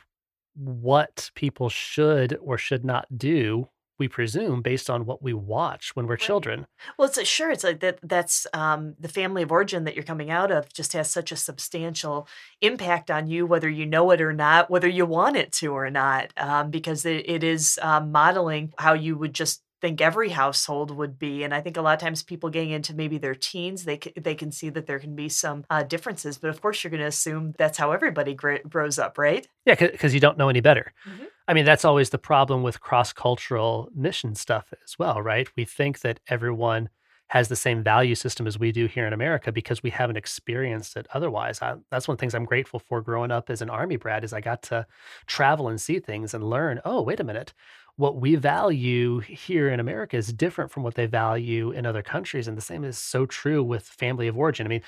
what 0.55 1.29
people 1.35 1.69
should 1.69 2.37
or 2.41 2.57
should 2.57 2.83
not 2.85 3.05
do 3.17 3.69
we 3.97 4.07
presume 4.07 4.61
based 4.61 4.89
on 4.89 5.05
what 5.05 5.23
we 5.23 5.33
watch 5.33 5.91
when 5.95 6.05
we're 6.05 6.13
right. 6.13 6.19
children. 6.19 6.67
Well, 6.97 7.07
it's 7.07 7.17
a, 7.17 7.25
sure 7.25 7.51
it's 7.51 7.63
like 7.63 7.79
that. 7.79 7.99
That's 8.03 8.45
um, 8.53 8.95
the 8.99 9.07
family 9.07 9.43
of 9.43 9.51
origin 9.51 9.83
that 9.85 9.95
you're 9.95 10.03
coming 10.03 10.29
out 10.29 10.51
of 10.51 10.71
just 10.73 10.93
has 10.93 11.09
such 11.09 11.31
a 11.31 11.35
substantial 11.35 12.27
impact 12.61 13.09
on 13.09 13.27
you, 13.27 13.45
whether 13.45 13.69
you 13.69 13.85
know 13.85 14.11
it 14.11 14.21
or 14.21 14.33
not, 14.33 14.69
whether 14.69 14.87
you 14.87 15.05
want 15.05 15.37
it 15.37 15.51
to 15.53 15.73
or 15.73 15.89
not, 15.89 16.31
um, 16.37 16.69
because 16.69 17.05
it, 17.05 17.29
it 17.29 17.43
is 17.43 17.79
um, 17.81 18.11
modeling 18.11 18.73
how 18.77 18.93
you 18.93 19.17
would 19.17 19.33
just 19.33 19.61
think 19.81 20.01
every 20.01 20.29
household 20.29 20.91
would 20.91 21.19
be. 21.19 21.43
And 21.43 21.53
I 21.53 21.61
think 21.61 21.77
a 21.77 21.81
lot 21.81 21.93
of 21.93 21.99
times 21.99 22.23
people 22.23 22.49
getting 22.49 22.71
into 22.71 22.95
maybe 22.95 23.17
their 23.17 23.35
teens, 23.35 23.83
they 23.83 23.97
can, 23.97 24.13
they 24.21 24.35
can 24.35 24.51
see 24.51 24.69
that 24.69 24.87
there 24.87 24.99
can 24.99 25.15
be 25.15 25.29
some 25.29 25.65
uh, 25.69 25.83
differences. 25.83 26.37
But 26.37 26.49
of 26.49 26.61
course, 26.61 26.83
you're 26.83 26.91
going 26.91 27.01
to 27.01 27.07
assume 27.07 27.53
that's 27.57 27.77
how 27.77 27.91
everybody 27.91 28.33
grows 28.33 28.99
up, 28.99 29.17
right? 29.17 29.47
Yeah, 29.65 29.75
because 29.75 30.13
you 30.13 30.19
don't 30.19 30.37
know 30.37 30.49
any 30.49 30.61
better. 30.61 30.93
Mm-hmm. 31.07 31.25
I 31.47 31.53
mean, 31.53 31.65
that's 31.65 31.85
always 31.85 32.09
the 32.09 32.17
problem 32.17 32.63
with 32.63 32.81
cross 32.81 33.13
cultural 33.13 33.89
mission 33.95 34.33
stuff 34.35 34.73
as 34.83 34.97
well, 34.97 35.21
right? 35.21 35.47
We 35.55 35.65
think 35.65 35.99
that 35.99 36.19
everyone 36.27 36.89
has 37.27 37.47
the 37.47 37.55
same 37.55 37.83
value 37.83 38.15
system 38.15 38.45
as 38.45 38.59
we 38.59 38.71
do 38.71 38.85
here 38.85 39.07
in 39.07 39.13
America 39.13 39.51
because 39.51 39.81
we 39.81 39.89
haven't 39.89 40.17
experienced 40.17 40.95
it 40.95 41.07
otherwise. 41.13 41.59
I, 41.61 41.75
that's 41.89 42.07
one 42.07 42.13
of 42.13 42.17
the 42.17 42.21
things 42.21 42.35
I'm 42.35 42.45
grateful 42.45 42.79
for 42.79 43.01
growing 43.01 43.31
up 43.31 43.49
as 43.49 43.61
an 43.61 43.69
army 43.69 43.95
brat 43.95 44.23
is 44.23 44.31
I 44.31 44.41
got 44.41 44.61
to 44.63 44.85
travel 45.25 45.67
and 45.67 45.81
see 45.81 45.99
things 45.99 46.33
and 46.33 46.43
learn, 46.47 46.81
oh, 46.85 47.01
wait 47.01 47.19
a 47.19 47.23
minute. 47.23 47.53
What 47.97 48.17
we 48.17 48.35
value 48.35 49.19
here 49.19 49.69
in 49.69 49.79
America 49.79 50.17
is 50.17 50.33
different 50.33 50.71
from 50.71 50.83
what 50.83 50.95
they 50.95 51.05
value 51.05 51.71
in 51.71 51.85
other 51.85 52.01
countries. 52.01 52.47
And 52.47 52.57
the 52.57 52.61
same 52.61 52.83
is 52.83 52.97
so 52.97 53.25
true 53.25 53.63
with 53.63 53.83
family 53.83 54.27
of 54.27 54.37
origin. 54.37 54.65
I 54.65 54.69
mean, 54.69 54.81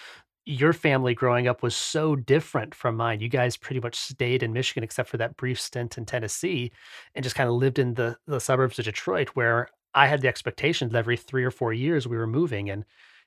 your 0.45 0.73
family 0.73 1.13
growing 1.13 1.47
up 1.47 1.61
was 1.61 1.75
so 1.75 2.15
different 2.15 2.73
from 2.73 2.95
mine. 2.95 3.19
You 3.19 3.27
guys 3.27 3.57
pretty 3.57 3.81
much 3.81 3.95
stayed 3.95 4.43
in 4.43 4.53
Michigan 4.53 4.83
except 4.83 5.09
for 5.09 5.17
that 5.17 5.35
brief 5.35 5.59
stint 5.59 5.97
in 5.97 6.05
Tennessee 6.05 6.71
and 7.15 7.23
just 7.23 7.35
kind 7.35 7.49
of 7.49 7.55
lived 7.55 7.79
in 7.79 7.95
the, 7.95 8.17
the 8.27 8.39
suburbs 8.39 8.79
of 8.79 8.85
Detroit 8.85 9.29
where 9.29 9.67
I 9.93 10.07
had 10.07 10.21
the 10.21 10.29
expectation 10.29 10.87
that 10.89 10.97
every 10.97 11.17
three 11.17 11.43
or 11.43 11.51
four 11.51 11.73
years 11.73 12.07
we 12.07 12.17
were 12.17 12.27
moving. 12.27 12.69
And 12.69 12.85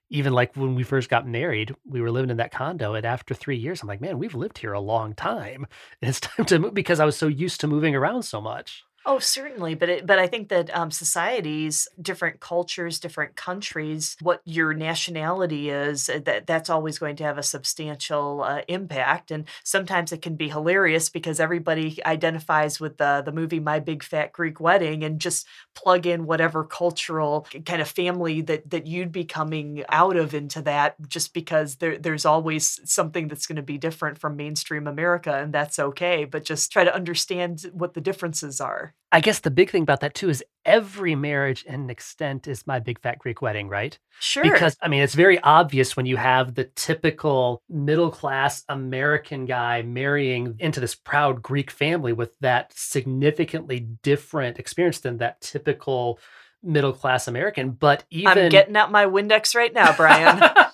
even 0.08 0.32
like 0.32 0.56
when 0.56 0.74
we 0.74 0.82
first 0.82 1.10
got 1.10 1.26
married, 1.26 1.74
we 1.84 2.00
were 2.00 2.10
living 2.10 2.30
in 2.30 2.38
that 2.38 2.52
condo. 2.52 2.94
And 2.94 3.04
after 3.04 3.34
three 3.34 3.56
years, 3.56 3.82
I'm 3.82 3.88
like, 3.88 4.00
man, 4.00 4.18
we've 4.18 4.34
lived 4.34 4.58
here 4.58 4.72
a 4.72 4.80
long 4.80 5.14
time. 5.14 5.66
And 6.00 6.08
it's 6.08 6.20
time 6.20 6.46
to 6.46 6.58
move 6.58 6.74
because 6.74 7.00
I 7.00 7.04
was 7.04 7.16
so 7.16 7.28
used 7.28 7.60
to 7.60 7.66
moving 7.66 7.94
around 7.94 8.22
so 8.22 8.40
much. 8.40 8.84
Oh, 9.06 9.18
certainly, 9.18 9.74
but 9.74 9.88
it, 9.88 10.06
but 10.06 10.18
I 10.18 10.26
think 10.26 10.50
that 10.50 10.68
um, 10.76 10.90
societies, 10.90 11.88
different 12.02 12.38
cultures, 12.40 13.00
different 13.00 13.34
countries, 13.34 14.14
what 14.20 14.42
your 14.44 14.74
nationality 14.74 15.70
is, 15.70 16.10
uh, 16.10 16.20
that 16.26 16.46
that's 16.46 16.68
always 16.68 16.98
going 16.98 17.16
to 17.16 17.24
have 17.24 17.38
a 17.38 17.42
substantial 17.42 18.42
uh, 18.42 18.60
impact. 18.68 19.30
And 19.30 19.46
sometimes 19.64 20.12
it 20.12 20.20
can 20.20 20.36
be 20.36 20.50
hilarious 20.50 21.08
because 21.08 21.40
everybody 21.40 21.98
identifies 22.04 22.78
with 22.78 22.98
the 22.98 23.22
the 23.24 23.32
movie 23.32 23.58
My 23.58 23.78
Big 23.80 24.02
Fat 24.02 24.32
Greek 24.32 24.60
Wedding 24.60 25.02
and 25.02 25.18
just 25.18 25.46
plug 25.74 26.06
in 26.06 26.26
whatever 26.26 26.62
cultural 26.62 27.46
kind 27.64 27.80
of 27.80 27.88
family 27.88 28.42
that 28.42 28.68
that 28.68 28.86
you'd 28.86 29.12
be 29.12 29.24
coming 29.24 29.82
out 29.88 30.16
of 30.18 30.34
into 30.34 30.60
that, 30.62 30.94
just 31.08 31.32
because 31.32 31.76
there 31.76 31.96
there's 31.96 32.26
always 32.26 32.78
something 32.84 33.28
that's 33.28 33.46
going 33.46 33.56
to 33.56 33.62
be 33.62 33.78
different 33.78 34.18
from 34.18 34.36
mainstream 34.36 34.86
America, 34.86 35.32
and 35.38 35.54
that's 35.54 35.78
okay. 35.78 36.26
But 36.26 36.44
just 36.44 36.70
try 36.70 36.84
to 36.84 36.94
understand 36.94 37.62
what 37.72 37.94
the 37.94 38.00
differences 38.02 38.60
are. 38.60 38.89
I 39.12 39.20
guess 39.20 39.40
the 39.40 39.50
big 39.50 39.70
thing 39.70 39.82
about 39.82 40.00
that 40.00 40.14
too 40.14 40.28
is 40.28 40.44
every 40.64 41.16
marriage 41.16 41.64
in 41.64 41.74
an 41.74 41.90
extent 41.90 42.46
is 42.46 42.66
my 42.66 42.78
big 42.78 43.00
fat 43.00 43.18
Greek 43.18 43.42
wedding, 43.42 43.68
right? 43.68 43.98
Sure. 44.20 44.44
Because 44.44 44.76
I 44.80 44.88
mean, 44.88 45.02
it's 45.02 45.14
very 45.14 45.40
obvious 45.40 45.96
when 45.96 46.06
you 46.06 46.16
have 46.16 46.54
the 46.54 46.64
typical 46.64 47.62
middle 47.68 48.10
class 48.10 48.64
American 48.68 49.46
guy 49.46 49.82
marrying 49.82 50.54
into 50.60 50.78
this 50.78 50.94
proud 50.94 51.42
Greek 51.42 51.70
family 51.70 52.12
with 52.12 52.30
that 52.40 52.72
significantly 52.74 53.80
different 54.02 54.58
experience 54.58 55.00
than 55.00 55.18
that 55.18 55.40
typical 55.40 56.20
middle 56.62 56.92
class 56.92 57.26
American. 57.26 57.70
But 57.72 58.04
even 58.10 58.38
I'm 58.38 58.48
getting 58.50 58.76
out 58.76 58.92
my 58.92 59.06
Windex 59.06 59.56
right 59.56 59.74
now, 59.74 59.96
Brian. 59.96 60.40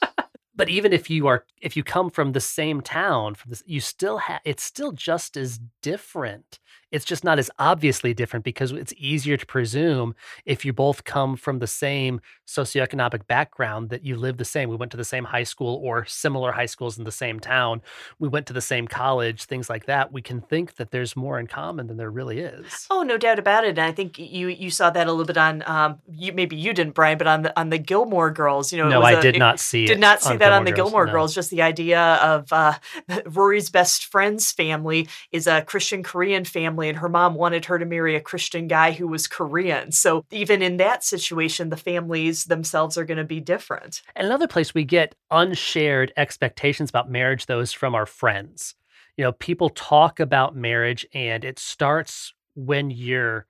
but 0.57 0.69
even 0.69 0.93
if 0.93 1.09
you 1.11 1.27
are 1.27 1.45
if 1.61 1.77
you 1.77 1.85
come 1.85 2.11
from 2.11 2.33
the 2.33 2.41
same 2.41 2.81
town 2.81 3.35
from 3.35 3.51
this 3.51 3.63
you 3.67 3.81
still 3.81 4.19
have 4.19 4.41
it's 4.45 4.63
still 4.63 4.91
just 4.91 5.37
as 5.37 5.61
different 5.83 6.59
it's 6.93 7.05
just 7.05 7.25
not 7.25 7.39
as 7.39 7.51
obviously 7.59 8.15
different 8.15 8.45
because 8.45 8.73
it's 8.73 8.95
easier 8.97 9.37
to 9.37 9.47
presume 9.47 10.15
if 10.45 10.65
you 10.65 10.73
both 10.73 11.05
come 11.05 11.37
from 11.37 11.59
the 11.59 11.67
same 11.67 12.21
socioeconomic 12.47 13.27
background 13.27 13.91
that 13.91 14.05
you 14.05 14.17
live 14.17 14.37
the 14.37 14.45
same. 14.45 14.71
We 14.71 14.77
went 14.77 14.93
to 14.93 14.97
the 14.97 15.05
same 15.05 15.25
high 15.25 15.43
school 15.43 15.81
or 15.83 16.05
similar 16.07 16.53
high 16.53 16.67
schools 16.67 16.97
in 16.97 17.05
the 17.05 17.11
same 17.11 17.41
town. 17.41 17.83
We 18.19 18.29
went 18.29 18.47
to 18.47 18.53
the 18.53 18.61
same 18.61 18.87
college, 18.87 19.45
things 19.45 19.69
like 19.69 19.87
that. 19.87 20.13
We 20.13 20.23
can 20.23 20.41
think 20.41 20.77
that 20.77 20.91
there's 20.93 21.17
more 21.17 21.41
in 21.41 21.49
common 21.49 21.89
than 21.89 21.97
there 21.97 22.11
really 22.11 22.39
is. 22.39 22.87
Oh, 22.89 23.03
no 23.03 23.19
doubt 23.19 23.39
about 23.39 23.65
it. 23.65 23.71
And 23.71 23.81
I 23.81 23.93
think 23.93 24.19
you 24.19 24.49
you 24.49 24.71
saw 24.71 24.91
that 24.91 25.07
a 25.07 25.11
little 25.11 25.27
bit 25.27 25.37
on 25.37 25.63
um, 25.67 25.99
you 26.09 26.33
maybe 26.33 26.57
you 26.57 26.73
didn't, 26.73 26.95
Brian, 26.95 27.19
but 27.19 27.27
on 27.27 27.43
the 27.43 27.59
on 27.59 27.71
the 27.71 27.79
Gilmore 27.79 28.31
Girls. 28.31 28.73
You 28.73 28.79
know, 28.79 28.89
no, 28.89 29.03
I 29.03 29.21
did 29.21 29.39
not 29.39 29.59
see. 29.59 29.87
Did 29.87 30.01
not 30.01 30.23
see 30.23 30.37
that 30.37 30.53
on 30.53 30.65
the 30.65 30.71
Girls, 30.71 30.91
Gilmore 30.91 31.07
no. 31.07 31.13
Girls. 31.13 31.35
Just 31.35 31.51
the 31.51 31.63
idea 31.63 32.01
of 32.01 32.53
uh, 32.53 32.75
Rory's 33.27 33.71
best 33.71 34.07
friend's 34.07 34.53
family 34.53 35.09
is 35.33 35.47
a 35.47 35.63
Christian 35.63 36.03
Korean 36.03 36.45
family 36.45 36.76
family, 36.77 36.89
and 36.89 36.99
her 36.99 37.09
mom 37.09 37.35
wanted 37.35 37.65
her 37.65 37.79
to 37.79 37.87
marry 37.87 38.17
a 38.17 38.21
Christian 38.21 38.69
guy 38.69 38.93
who 38.93 39.09
was 39.09 39.27
Korean. 39.27 39.93
So 39.93 40.25
even 40.31 40.63
in 40.63 40.77
that 40.77 41.03
situation, 41.03 41.71
the 41.71 41.77
families 41.77 42.45
themselves 42.45 42.99
are 42.99 43.05
going 43.05 43.19
to 43.19 43.25
be 43.25 43.41
different. 43.41 44.03
Another 44.15 44.47
place 44.47 44.75
we 44.75 44.85
get 44.85 45.15
unshared 45.31 46.13
expectations 46.17 46.91
about 46.91 47.11
marriage, 47.11 47.47
those 47.47 47.73
from 47.73 47.95
our 47.95 48.07
friends. 48.07 48.75
You 49.17 49.25
know, 49.25 49.33
people 49.33 49.71
talk 49.71 50.21
about 50.21 50.55
marriage, 50.55 51.07
and 51.15 51.45
it 51.45 51.59
starts 51.59 52.35
when 52.55 52.91
you're 52.91 53.47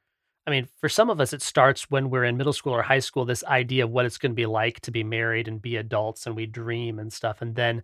I 0.48 0.52
mean, 0.52 0.68
for 0.80 0.88
some 0.88 1.10
of 1.10 1.20
us, 1.20 1.32
it 1.32 1.42
starts 1.42 1.90
when 1.90 2.08
we're 2.08 2.22
in 2.22 2.36
middle 2.36 2.52
school 2.52 2.72
or 2.72 2.82
high 2.82 3.00
school, 3.00 3.24
this 3.24 3.42
idea 3.42 3.82
of 3.82 3.90
what 3.90 4.06
it's 4.06 4.16
going 4.16 4.30
to 4.30 4.36
be 4.36 4.46
like 4.46 4.78
to 4.82 4.92
be 4.92 5.02
married 5.02 5.48
and 5.48 5.60
be 5.60 5.74
adults, 5.74 6.24
and 6.24 6.36
we 6.36 6.46
dream 6.46 7.00
and 7.00 7.12
stuff. 7.12 7.42
And 7.42 7.56
then 7.56 7.82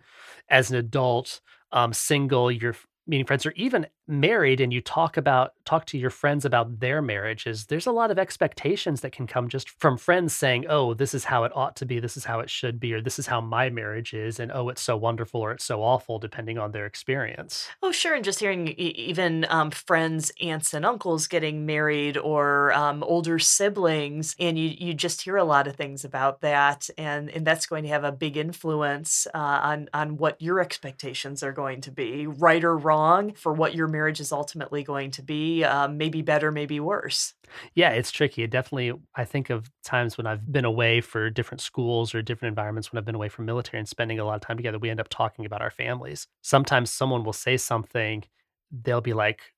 as 0.49 0.71
an 0.71 0.77
adult, 0.77 1.41
um, 1.73 1.93
single, 1.93 2.53
you're 2.53 2.77
meeting 3.07 3.27
friends 3.27 3.47
or 3.47 3.53
even 3.57 3.87
married 4.09 4.61
and 4.61 4.73
you 4.73 4.81
talk 4.81 5.17
about 5.17 5.55
talk 5.65 5.87
to 5.87 5.97
your 5.97 6.11
friends 6.11 6.45
about 6.45 6.81
their 6.81 7.01
marriages 7.01 7.67
there's 7.67 7.87
a 7.87 7.93
lot 7.93 8.11
of 8.11 8.19
expectations 8.19 9.01
that 9.01 9.13
can 9.13 9.29
come 9.29 9.49
just 9.49 9.71
from 9.71 9.97
friends 9.97 10.35
saying 10.35 10.67
oh 10.69 10.93
this 10.93 11.15
is 11.15 11.25
how 11.25 11.45
it 11.45 11.53
ought 11.55 11.77
to 11.77 11.87
be 11.87 12.01
this 12.01 12.17
is 12.17 12.25
how 12.25 12.41
it 12.41 12.51
should 12.51 12.81
be 12.81 12.93
or 12.93 13.01
this 13.01 13.19
is 13.19 13.27
how 13.27 13.41
my 13.41 13.71
marriage 13.71 14.13
is 14.13 14.41
and 14.41 14.51
oh 14.53 14.69
it's 14.69 14.83
so 14.83 14.97
wonderful 14.97 15.41
or 15.41 15.53
it's 15.53 15.65
so 15.65 15.83
awful 15.83 16.19
depending 16.19 16.59
on 16.59 16.73
their 16.73 16.87
experience. 16.87 17.69
Oh 17.83 17.93
sure 17.93 18.15
and 18.15 18.25
just 18.25 18.41
hearing 18.41 18.69
even 18.69 19.47
um, 19.49 19.71
friends 19.71 20.33
aunts 20.41 20.75
and 20.75 20.85
uncles 20.85 21.29
getting 21.29 21.65
married 21.65 22.17
or 22.17 22.73
um, 22.73 23.05
older 23.05 23.39
siblings 23.39 24.35
and 24.41 24.59
you 24.59 24.75
you 24.79 24.95
just 24.95 25.23
hear 25.23 25.37
a 25.37 25.45
lot 25.45 25.69
of 25.69 25.77
things 25.77 26.05
about 26.05 26.41
that 26.41 26.91
and 26.99 27.31
and 27.31 27.47
that's 27.47 27.67
going 27.67 27.85
to 27.85 27.91
have 27.91 28.05
a 28.05 28.13
big 28.13 28.37
influence 28.37 29.29
uh, 29.33 29.39
on 29.39 29.89
on 29.95 30.17
what 30.17 30.41
your 30.43 30.59
expectations 30.59 31.43
are 31.43 31.53
going 31.53 31.81
to 31.81 31.93
be 31.93 32.27
right 32.27 32.65
or 32.65 32.77
wrong 32.77 33.33
for 33.35 33.53
what 33.53 33.75
your 33.75 33.92
marriage 33.93 34.19
is 34.19 34.33
ultimately 34.33 34.83
going 34.83 35.11
to 35.13 35.23
be. 35.23 35.63
Um, 35.63 35.97
maybe 35.99 36.23
better, 36.23 36.51
maybe 36.51 36.81
worse. 36.81 37.35
Yeah, 37.75 37.91
it's 37.91 38.11
tricky. 38.11 38.43
It 38.43 38.51
definitely, 38.51 38.93
I 39.15 39.25
think 39.25 39.51
of 39.51 39.71
times 39.85 40.17
when 40.19 40.27
I've 40.27 40.51
been 40.51 40.65
away 40.65 41.01
for 41.01 41.31
different 41.31 41.61
schools 41.61 42.15
or 42.15 42.23
different 42.23 42.51
environments 42.51 42.91
when 42.91 42.99
I've 42.99 43.05
been 43.05 43.15
away 43.15 43.29
from 43.29 43.45
military 43.45 43.79
and 43.79 43.89
spending 43.89 44.19
a 44.19 44.25
lot 44.25 44.37
of 44.37 44.41
time 44.41 44.57
together, 44.57 44.79
we 44.79 44.91
end 44.91 45.01
up 45.01 45.09
talking 45.09 45.45
about 45.45 45.63
our 45.63 45.71
families. 45.71 46.27
Sometimes 46.41 46.91
someone 46.91 47.25
will 47.25 47.33
say 47.33 47.57
something, 47.57 48.25
they'll 48.71 49.01
be 49.01 49.13
like, 49.13 49.53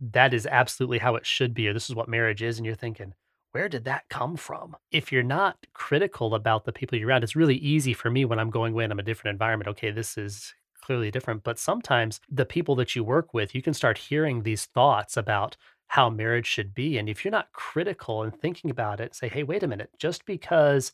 that 0.00 0.34
is 0.34 0.46
absolutely 0.46 0.98
how 0.98 1.14
it 1.16 1.24
should 1.24 1.54
be, 1.54 1.68
or 1.68 1.72
this 1.72 1.88
is 1.88 1.94
what 1.94 2.08
marriage 2.08 2.42
is. 2.42 2.58
And 2.58 2.66
you're 2.66 2.74
thinking, 2.74 3.14
where 3.52 3.68
did 3.68 3.84
that 3.84 4.08
come 4.10 4.36
from? 4.36 4.76
If 4.90 5.10
you're 5.10 5.22
not 5.22 5.56
critical 5.72 6.34
about 6.34 6.64
the 6.66 6.72
people 6.72 6.98
you're 6.98 7.08
around, 7.08 7.24
it's 7.24 7.36
really 7.36 7.56
easy 7.56 7.94
for 7.94 8.10
me 8.10 8.24
when 8.26 8.38
I'm 8.38 8.50
going 8.50 8.74
away 8.74 8.84
I'm 8.84 8.98
a 8.98 9.02
different 9.02 9.34
environment. 9.34 9.68
Okay, 9.68 9.90
this 9.90 10.18
is 10.18 10.52
clearly 10.86 11.10
different. 11.10 11.42
But 11.42 11.58
sometimes 11.58 12.20
the 12.30 12.46
people 12.46 12.76
that 12.76 12.94
you 12.94 13.02
work 13.02 13.34
with, 13.34 13.54
you 13.54 13.62
can 13.62 13.74
start 13.74 13.98
hearing 13.98 14.42
these 14.42 14.66
thoughts 14.66 15.16
about 15.16 15.56
how 15.88 16.08
marriage 16.08 16.46
should 16.46 16.74
be. 16.74 16.96
And 16.96 17.08
if 17.08 17.24
you're 17.24 17.32
not 17.32 17.52
critical 17.52 18.22
and 18.22 18.34
thinking 18.34 18.70
about 18.70 19.00
it, 19.00 19.14
say, 19.14 19.28
hey, 19.28 19.42
wait 19.42 19.62
a 19.62 19.68
minute, 19.68 19.90
just 19.98 20.24
because 20.24 20.92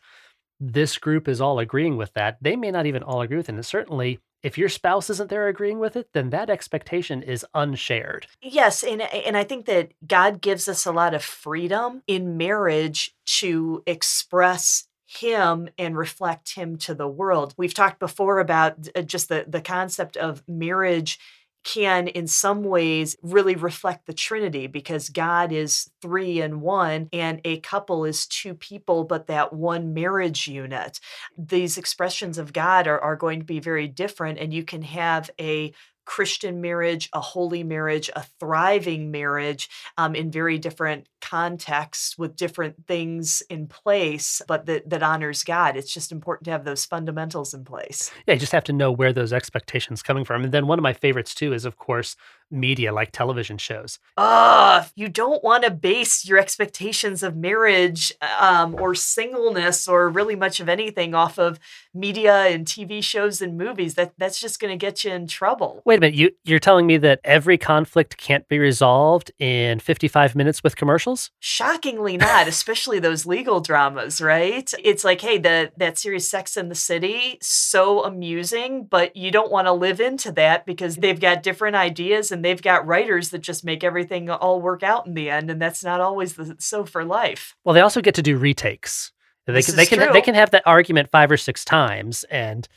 this 0.59 0.97
group 0.97 1.29
is 1.29 1.41
all 1.41 1.59
agreeing 1.59 1.97
with 1.97 2.13
that, 2.15 2.39
they 2.41 2.57
may 2.57 2.71
not 2.71 2.87
even 2.87 3.03
all 3.03 3.21
agree 3.21 3.37
with 3.37 3.49
it. 3.49 3.55
And 3.55 3.67
certainly, 3.67 4.19
if 4.43 4.59
your 4.59 4.69
spouse 4.69 5.09
isn't 5.11 5.31
there 5.31 5.49
agreeing 5.49 5.79
with 5.79 5.95
it, 5.95 6.09
then 6.15 6.31
that 6.31 6.51
expectation 6.51 7.23
is 7.23 7.47
unshared. 7.55 8.27
Yes, 8.41 8.83
and 8.83 9.03
and 9.03 9.37
I 9.37 9.45
think 9.45 9.67
that 9.67 9.93
God 10.07 10.41
gives 10.41 10.69
us 10.69 10.85
a 10.85 10.93
lot 10.93 11.15
of 11.15 11.23
freedom 11.23 12.03
in 12.09 12.37
marriage 12.37 13.15
to 13.39 13.83
express 13.87 14.89
him 15.19 15.69
and 15.79 15.97
reflect 15.97 16.55
him 16.55 16.77
to 16.79 16.95
the 16.95 17.09
world. 17.09 17.55
We've 17.57 17.75
talked 17.75 17.99
before 17.99 18.39
about 18.39 18.89
uh, 18.95 19.03
just 19.03 19.29
the, 19.29 19.45
the 19.47 19.61
concept 19.61 20.17
of 20.17 20.43
marriage 20.49 21.19
can 21.65 22.09
in 22.09 22.27
some 22.27 22.65
ways 22.65 23.17
really 23.23 23.55
reflect 23.55 24.07
the 24.07 24.13
trinity 24.13 24.67
because 24.67 25.09
god 25.09 25.53
is 25.53 25.89
three 26.01 26.41
in 26.41 26.61
one 26.61 27.09
and 27.13 27.41
a 27.45 27.61
couple 27.61 28.05
is 28.05 28.27
two 28.27 28.53
people 28.53 29.05
but 29.05 29.29
that 29.29 29.53
one 29.53 29.95
marriage 29.95 30.49
unit 30.49 30.99
these 31.39 31.79
expressions 31.79 32.37
of 32.37 32.53
god 32.53 32.89
are, 32.89 32.99
are 32.99 33.15
going 33.15 33.39
to 33.39 33.45
be 33.45 33.61
very 33.61 33.87
different 33.87 34.41
and 34.41 34.53
you 34.53 34.65
can 34.65 34.83
have 34.83 35.31
a 35.41 35.73
Christian 36.05 36.61
marriage, 36.61 37.09
a 37.13 37.21
holy 37.21 37.63
marriage, 37.63 38.11
a 38.15 38.25
thriving 38.41 39.11
marriage 39.11 39.69
um, 39.97 40.15
in 40.15 40.31
very 40.31 40.59
different 40.59 41.07
contexts 41.23 42.19
with 42.19 42.37
different 42.37 42.87
things 42.87 43.43
in 43.49 43.67
place, 43.67 44.43
but 44.47 44.67
that, 44.67 44.91
that 44.91 45.03
honors 45.03 45.45
God. 45.45 45.77
It's 45.77 45.95
just 45.95 46.13
important 46.13 46.45
to 46.47 46.51
have 46.51 46.65
those 46.65 46.85
fundamentals 46.85 47.55
in 47.55 47.65
place. 47.65 48.11
Yeah, 48.27 48.35
you 48.35 48.41
just 48.41 48.53
have 48.53 48.65
to 48.65 48.73
know 48.73 48.93
where 48.93 49.13
those 49.13 49.33
expectations 49.33 50.03
coming 50.03 50.25
from. 50.25 50.45
And 50.45 50.53
then 50.53 50.67
one 50.67 50.79
of 50.79 50.83
my 50.83 50.93
favorites 50.93 51.35
too 51.35 51.55
is, 51.55 51.65
of 51.65 51.79
course, 51.79 52.17
media 52.53 52.93
like 52.93 53.11
television 53.13 53.57
shows. 53.57 53.99
Uh, 54.17 54.85
you 54.95 55.09
don't 55.09 55.43
want 55.43 55.65
to 55.65 55.71
base 55.71 56.27
your 56.27 56.39
expectations 56.39 57.23
of 57.23 57.35
marriage 57.35 58.13
um, 58.39 58.77
or 58.79 58.95
singleness 58.95 59.89
or 59.89 60.09
really 60.09 60.37
much 60.37 60.61
of 60.61 60.69
anything 60.69 61.15
off 61.15 61.39
of 61.39 61.59
media 61.95 62.47
and 62.47 62.67
TV 62.67 63.03
shows 63.03 63.41
and 63.41 63.57
movies. 63.57 63.95
That 63.95 64.13
that's 64.19 64.41
just 64.41 64.61
going 64.61 64.77
to 64.77 64.77
get 64.77 65.03
you 65.05 65.13
in 65.13 65.27
trouble. 65.27 65.83
Wait 65.85 65.97
a 65.97 66.01
minute, 66.01 66.15
you 66.15 66.31
you're 66.45 66.59
telling 66.59 66.87
me 66.87 66.99
that 66.99 67.21
every 67.25 67.57
conflict 67.57 68.19
can't 68.19 68.47
be 68.49 68.59
resolved 68.59 69.33
in 69.39 69.81
55 69.81 70.35
minutes 70.35 70.63
with 70.63 70.77
commercials? 70.77 71.12
Shockingly 71.41 72.17
not, 72.17 72.49
especially 72.49 72.99
those 72.99 73.27
legal 73.27 73.61
dramas, 73.61 74.21
right? 74.21 74.73
It's 74.83 75.05
like, 75.05 75.21
hey, 75.21 75.39
the 75.39 75.73
that 75.77 75.99
series 75.99 76.29
Sex 76.29 76.57
in 76.57 76.69
the 76.69 76.75
City, 76.75 77.39
so 77.41 78.05
amusing, 78.05 78.87
but 78.91 79.17
you 79.17 79.31
don't 79.31 79.51
want 79.51 79.67
to 79.67 79.73
live 79.73 80.01
into 80.01 80.33
that 80.33 80.67
because 80.67 80.97
they've 80.97 81.21
got 81.21 81.43
different 81.43 81.77
ideas 81.77 82.33
and 82.33 82.45
they've 82.45 82.63
got 82.63 82.87
writers 82.87 83.31
that 83.31 83.41
just 83.41 83.65
make 83.65 83.85
everything 83.85 84.31
all 84.31 84.61
work 84.61 84.83
out 84.83 85.07
in 85.07 85.15
the 85.15 85.31
end, 85.31 85.51
and 85.51 85.61
that's 85.61 85.85
not 85.85 86.01
always 86.01 86.35
the, 86.35 86.57
so 86.59 86.85
for 86.85 87.05
life. 87.05 87.57
Well, 87.65 87.75
they 87.75 87.81
also 87.81 88.01
get 88.01 88.15
to 88.17 88.23
do 88.23 88.39
retakes. 88.39 89.13
They 89.47 89.55
This 89.55 89.67
can 89.67 89.77
they 89.77 89.87
can 89.87 89.99
true. 89.99 90.13
they 90.13 90.23
can 90.23 90.35
have 90.35 90.51
that 90.53 90.63
argument 90.67 91.11
five 91.11 91.31
or 91.31 91.37
six 91.37 91.65
times 91.65 92.25
and 92.25 92.69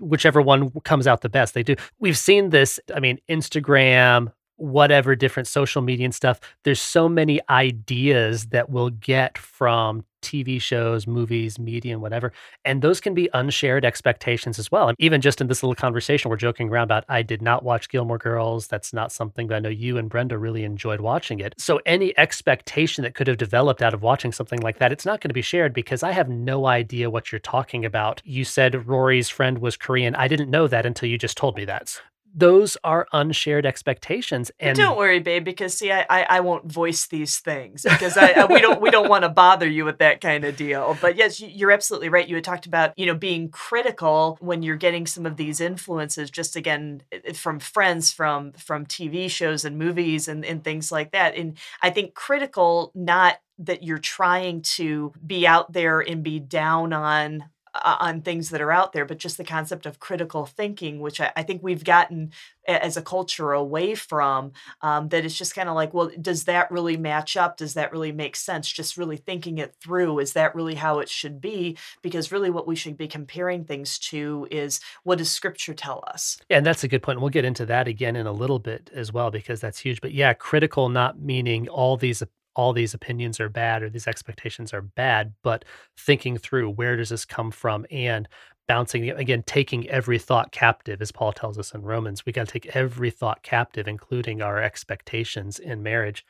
whichever 0.00 0.40
one 0.40 0.70
comes 0.84 1.06
out 1.06 1.20
the 1.20 1.28
best 1.28 1.54
they 1.54 1.62
do. 1.62 1.74
We've 1.98 2.16
seen 2.16 2.50
this, 2.50 2.80
I 2.94 3.00
mean, 3.00 3.18
Instagram, 3.28 4.32
whatever 4.56 5.16
different 5.16 5.46
social 5.46 5.82
media 5.82 6.04
and 6.04 6.14
stuff. 6.14 6.40
There's 6.62 6.80
so 6.80 7.08
many 7.08 7.40
ideas 7.48 8.46
that 8.46 8.70
we'll 8.70 8.90
get 8.90 9.36
from 9.38 10.04
TV 10.24 10.60
shows, 10.60 11.06
movies, 11.06 11.58
media, 11.58 11.92
and 11.92 12.02
whatever. 12.02 12.32
And 12.64 12.82
those 12.82 13.00
can 13.00 13.14
be 13.14 13.28
unshared 13.34 13.84
expectations 13.84 14.58
as 14.58 14.72
well. 14.72 14.88
And 14.88 14.96
even 14.98 15.20
just 15.20 15.40
in 15.40 15.46
this 15.46 15.62
little 15.62 15.74
conversation, 15.74 16.30
we're 16.30 16.36
joking 16.36 16.70
around 16.70 16.84
about 16.84 17.04
I 17.08 17.22
did 17.22 17.42
not 17.42 17.62
watch 17.62 17.88
Gilmore 17.90 18.18
Girls. 18.18 18.66
That's 18.66 18.92
not 18.92 19.12
something 19.12 19.48
that 19.48 19.56
I 19.56 19.58
know 19.60 19.68
you 19.68 19.98
and 19.98 20.08
Brenda 20.08 20.38
really 20.38 20.64
enjoyed 20.64 21.00
watching 21.00 21.40
it. 21.40 21.54
So 21.58 21.80
any 21.84 22.16
expectation 22.18 23.04
that 23.04 23.14
could 23.14 23.26
have 23.26 23.36
developed 23.36 23.82
out 23.82 23.94
of 23.94 24.02
watching 24.02 24.32
something 24.32 24.60
like 24.60 24.78
that, 24.78 24.92
it's 24.92 25.06
not 25.06 25.20
going 25.20 25.28
to 25.28 25.34
be 25.34 25.42
shared 25.42 25.74
because 25.74 26.02
I 26.02 26.12
have 26.12 26.28
no 26.28 26.66
idea 26.66 27.10
what 27.10 27.30
you're 27.30 27.38
talking 27.38 27.84
about. 27.84 28.22
You 28.24 28.44
said 28.44 28.86
Rory's 28.86 29.28
friend 29.28 29.58
was 29.58 29.76
Korean. 29.76 30.14
I 30.14 30.26
didn't 30.26 30.50
know 30.50 30.66
that 30.68 30.86
until 30.86 31.08
you 31.08 31.18
just 31.18 31.36
told 31.36 31.56
me 31.56 31.66
that. 31.66 32.00
Those 32.36 32.76
are 32.82 33.06
unshared 33.12 33.64
expectations. 33.64 34.50
And 34.58 34.76
don't 34.76 34.98
worry, 34.98 35.20
babe, 35.20 35.44
because 35.44 35.74
see, 35.78 35.92
I, 35.92 36.04
I, 36.10 36.26
I 36.28 36.40
won't 36.40 36.70
voice 36.70 37.06
these 37.06 37.38
things 37.38 37.84
because 37.84 38.16
I, 38.16 38.30
I 38.32 38.44
we 38.46 38.60
don't 38.60 38.80
we 38.80 38.90
don't 38.90 39.08
want 39.08 39.22
to 39.22 39.28
bother 39.28 39.68
you 39.68 39.84
with 39.84 39.98
that 39.98 40.20
kind 40.20 40.44
of 40.44 40.56
deal. 40.56 40.98
But 41.00 41.16
yes, 41.16 41.40
you- 41.40 41.48
you're 41.48 41.70
absolutely 41.70 42.08
right. 42.08 42.26
You 42.28 42.34
had 42.34 42.44
talked 42.44 42.66
about 42.66 42.98
you 42.98 43.06
know 43.06 43.14
being 43.14 43.50
critical 43.50 44.36
when 44.40 44.62
you're 44.62 44.76
getting 44.76 45.06
some 45.06 45.26
of 45.26 45.36
these 45.36 45.60
influences, 45.60 46.30
just 46.30 46.56
again 46.56 47.02
from 47.34 47.60
friends, 47.60 48.10
from 48.12 48.52
from 48.52 48.84
TV 48.84 49.30
shows 49.30 49.64
and 49.64 49.78
movies 49.78 50.26
and 50.26 50.44
and 50.44 50.64
things 50.64 50.90
like 50.90 51.12
that. 51.12 51.36
And 51.36 51.56
I 51.82 51.90
think 51.90 52.14
critical, 52.14 52.90
not 52.94 53.38
that 53.58 53.84
you're 53.84 53.98
trying 53.98 54.60
to 54.62 55.12
be 55.24 55.46
out 55.46 55.72
there 55.72 56.00
and 56.00 56.24
be 56.24 56.40
down 56.40 56.92
on 56.92 57.44
on 57.82 58.20
things 58.20 58.50
that 58.50 58.60
are 58.60 58.72
out 58.72 58.92
there, 58.92 59.04
but 59.04 59.18
just 59.18 59.36
the 59.36 59.44
concept 59.44 59.86
of 59.86 59.98
critical 59.98 60.46
thinking, 60.46 61.00
which 61.00 61.20
I, 61.20 61.32
I 61.36 61.42
think 61.42 61.62
we've 61.62 61.84
gotten 61.84 62.32
as 62.66 62.96
a 62.96 63.02
culture 63.02 63.52
away 63.52 63.94
from. 63.94 64.52
Um, 64.80 65.08
that 65.08 65.24
it's 65.24 65.36
just 65.36 65.54
kind 65.54 65.68
of 65.68 65.74
like, 65.74 65.92
well, 65.92 66.10
does 66.20 66.44
that 66.44 66.70
really 66.70 66.96
match 66.96 67.36
up? 67.36 67.56
Does 67.56 67.74
that 67.74 67.92
really 67.92 68.12
make 68.12 68.36
sense? 68.36 68.70
Just 68.70 68.96
really 68.96 69.16
thinking 69.16 69.58
it 69.58 69.74
through. 69.80 70.18
Is 70.18 70.32
that 70.34 70.54
really 70.54 70.74
how 70.74 71.00
it 71.00 71.08
should 71.08 71.40
be? 71.40 71.76
Because 72.02 72.32
really, 72.32 72.50
what 72.50 72.66
we 72.66 72.76
should 72.76 72.96
be 72.96 73.08
comparing 73.08 73.64
things 73.64 73.98
to 73.98 74.46
is 74.50 74.80
what 75.02 75.18
does 75.18 75.30
Scripture 75.30 75.74
tell 75.74 76.04
us? 76.06 76.38
And 76.50 76.64
that's 76.64 76.84
a 76.84 76.88
good 76.88 77.02
point. 77.02 77.20
We'll 77.20 77.30
get 77.30 77.44
into 77.44 77.66
that 77.66 77.88
again 77.88 78.16
in 78.16 78.26
a 78.26 78.32
little 78.32 78.58
bit 78.58 78.90
as 78.94 79.12
well 79.12 79.30
because 79.30 79.60
that's 79.60 79.78
huge. 79.78 80.00
But 80.00 80.12
yeah, 80.12 80.32
critical 80.32 80.88
not 80.88 81.20
meaning 81.20 81.68
all 81.68 81.96
these 81.96 82.22
all 82.56 82.72
these 82.72 82.94
opinions 82.94 83.40
are 83.40 83.48
bad 83.48 83.82
or 83.82 83.90
these 83.90 84.08
expectations 84.08 84.72
are 84.72 84.82
bad, 84.82 85.34
but 85.42 85.64
thinking 85.96 86.36
through 86.38 86.70
where 86.70 86.96
does 86.96 87.08
this 87.08 87.24
come 87.24 87.50
from 87.50 87.86
and 87.90 88.28
bouncing 88.66 89.10
again, 89.10 89.42
taking 89.46 89.88
every 89.88 90.18
thought 90.18 90.52
captive, 90.52 91.02
as 91.02 91.12
Paul 91.12 91.32
tells 91.32 91.58
us 91.58 91.74
in 91.74 91.82
Romans. 91.82 92.24
We 92.24 92.32
got 92.32 92.46
to 92.46 92.52
take 92.52 92.74
every 92.74 93.10
thought 93.10 93.42
captive, 93.42 93.86
including 93.86 94.40
our 94.40 94.62
expectations 94.62 95.58
in 95.58 95.82
marriage. 95.82 96.24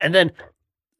And 0.00 0.14
then 0.14 0.32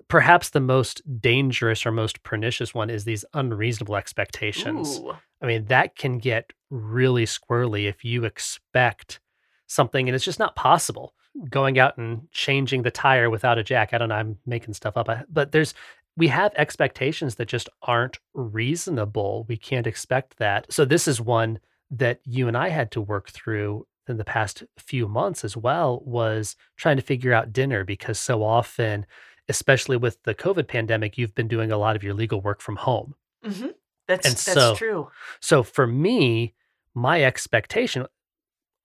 perhaps 0.09 0.51
the 0.51 0.61
most 0.61 1.03
dangerous 1.21 1.87
or 1.87 1.93
most 1.93 2.23
pernicious 2.23 2.75
one 2.75 2.91
is 2.91 3.05
these 3.05 3.25
unreasonable 3.35 3.97
expectations. 3.97 4.99
Ooh. 4.99 5.17
I 5.41 5.47
mean, 5.47 5.67
that 5.67 5.97
can 5.97 6.19
get 6.19 6.53
really 6.71 7.25
squirrely 7.25 7.89
if 7.89 8.05
you 8.05 8.25
expect 8.25 9.21
something 9.67 10.09
and 10.09 10.15
it's 10.15 10.25
just 10.25 10.39
not 10.39 10.57
possible. 10.57 11.15
Going 11.51 11.79
out 11.79 11.97
and 11.99 12.31
changing 12.33 12.83
the 12.83 12.91
tire 12.91 13.29
without 13.31 13.59
a 13.59 13.63
jack. 13.65 13.93
I 13.93 13.99
don't 13.99 14.09
know. 14.09 14.15
I'm 14.15 14.39
making 14.47 14.75
stuff 14.75 14.97
up. 14.97 15.09
But 15.31 15.53
there's, 15.53 15.75
we 16.17 16.29
have 16.29 16.53
expectations 16.57 17.35
that 17.35 17.47
just 17.49 17.69
aren't 17.83 18.19
reasonable. 18.35 19.45
We 19.49 19.57
can't 19.57 19.87
expect 19.87 20.39
that. 20.39 20.73
So, 20.73 20.85
this 20.85 21.07
is 21.07 21.21
one 21.21 21.59
that 21.91 22.21
you 22.25 22.49
and 22.49 22.57
I 22.57 22.69
had 22.71 22.91
to 22.93 23.01
work 23.01 23.31
through 23.31 23.87
in 24.09 24.17
the 24.17 24.25
past 24.25 24.63
few 24.79 25.09
months 25.09 25.45
as 25.45 25.57
well 25.57 26.01
was 26.05 26.57
trying 26.77 26.97
to 26.97 27.03
figure 27.03 27.33
out 27.33 27.53
dinner 27.53 27.85
because 27.85 28.19
so 28.19 28.43
often, 28.43 29.05
especially 29.49 29.97
with 29.97 30.23
the 30.23 30.35
COVID 30.35 30.69
pandemic, 30.69 31.19
you've 31.19 31.35
been 31.35 31.49
doing 31.49 31.71
a 31.73 31.79
lot 31.79 31.97
of 31.97 32.03
your 32.03 32.15
legal 32.15 32.41
work 32.41 32.61
from 32.61 32.77
home. 32.77 33.15
hmm 33.45 33.67
That's 34.09 34.27
And 34.27 34.35
that's 34.37 34.53
so- 34.53 34.75
true. 34.75 35.09
So 35.41 35.63
for 35.63 35.87
me, 35.87 36.55
my 36.95 37.23
expectation 37.25 38.07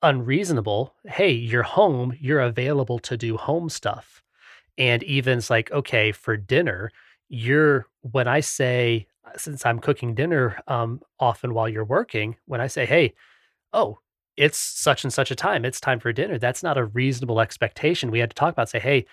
unreasonable, 0.04 0.94
hey, 1.06 1.32
you're 1.32 1.64
home, 1.64 2.16
you're 2.20 2.42
available 2.42 3.00
to 3.00 3.18
do 3.18 3.38
home 3.38 3.70
stuff. 3.70 4.22
And 4.78 5.04
even 5.04 5.38
it's 5.40 5.50
like, 5.50 5.72
okay, 5.72 6.12
for 6.12 6.38
dinner, 6.38 6.92
you're 7.30 7.88
when 8.02 8.28
I 8.28 8.40
say 8.42 9.08
since 9.38 9.66
I'm 9.66 9.80
cooking 9.80 10.16
dinner 10.16 10.60
um 10.68 11.02
often 11.20 11.54
while 11.54 11.70
you're 11.70 11.86
working, 11.86 12.36
when 12.46 12.62
I 12.62 12.68
say, 12.68 12.86
"Hey, 12.86 13.14
oh, 13.74 14.00
it's 14.38 14.58
such 14.60 15.04
and 15.06 15.14
such 15.14 15.32
a 15.32 15.36
time, 15.36 15.66
it's 15.66 15.82
time 15.82 16.00
for 16.00 16.14
dinner." 16.14 16.38
That's 16.40 16.64
not 16.64 16.78
a 16.78 16.86
reasonable 16.86 17.40
expectation. 17.42 18.12
We 18.12 18.20
had 18.20 18.32
to 18.32 18.36
talk 18.36 18.54
about 18.54 18.70
say, 18.70 18.80
"Hey, 18.80 19.06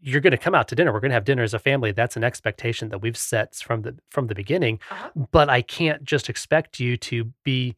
you're 0.00 0.20
going 0.20 0.32
to 0.32 0.38
come 0.38 0.54
out 0.54 0.68
to 0.68 0.74
dinner. 0.76 0.92
We're 0.92 1.00
going 1.00 1.10
to 1.10 1.14
have 1.16 1.24
dinner 1.24 1.42
as 1.42 1.54
a 1.54 1.58
family." 1.58 1.92
That's 1.92 2.16
an 2.16 2.24
expectation 2.24 2.88
that 2.90 3.00
we've 3.00 3.16
set 3.16 3.54
from 3.56 3.82
the 3.82 3.96
from 4.10 4.26
the 4.28 4.34
beginning 4.34 4.80
Uh-huh. 4.90 5.10
but 5.32 5.48
I 5.50 5.62
can't 5.62 6.04
just 6.04 6.28
expect 6.28 6.80
you 6.80 6.96
to 6.98 7.24
be 7.44 7.76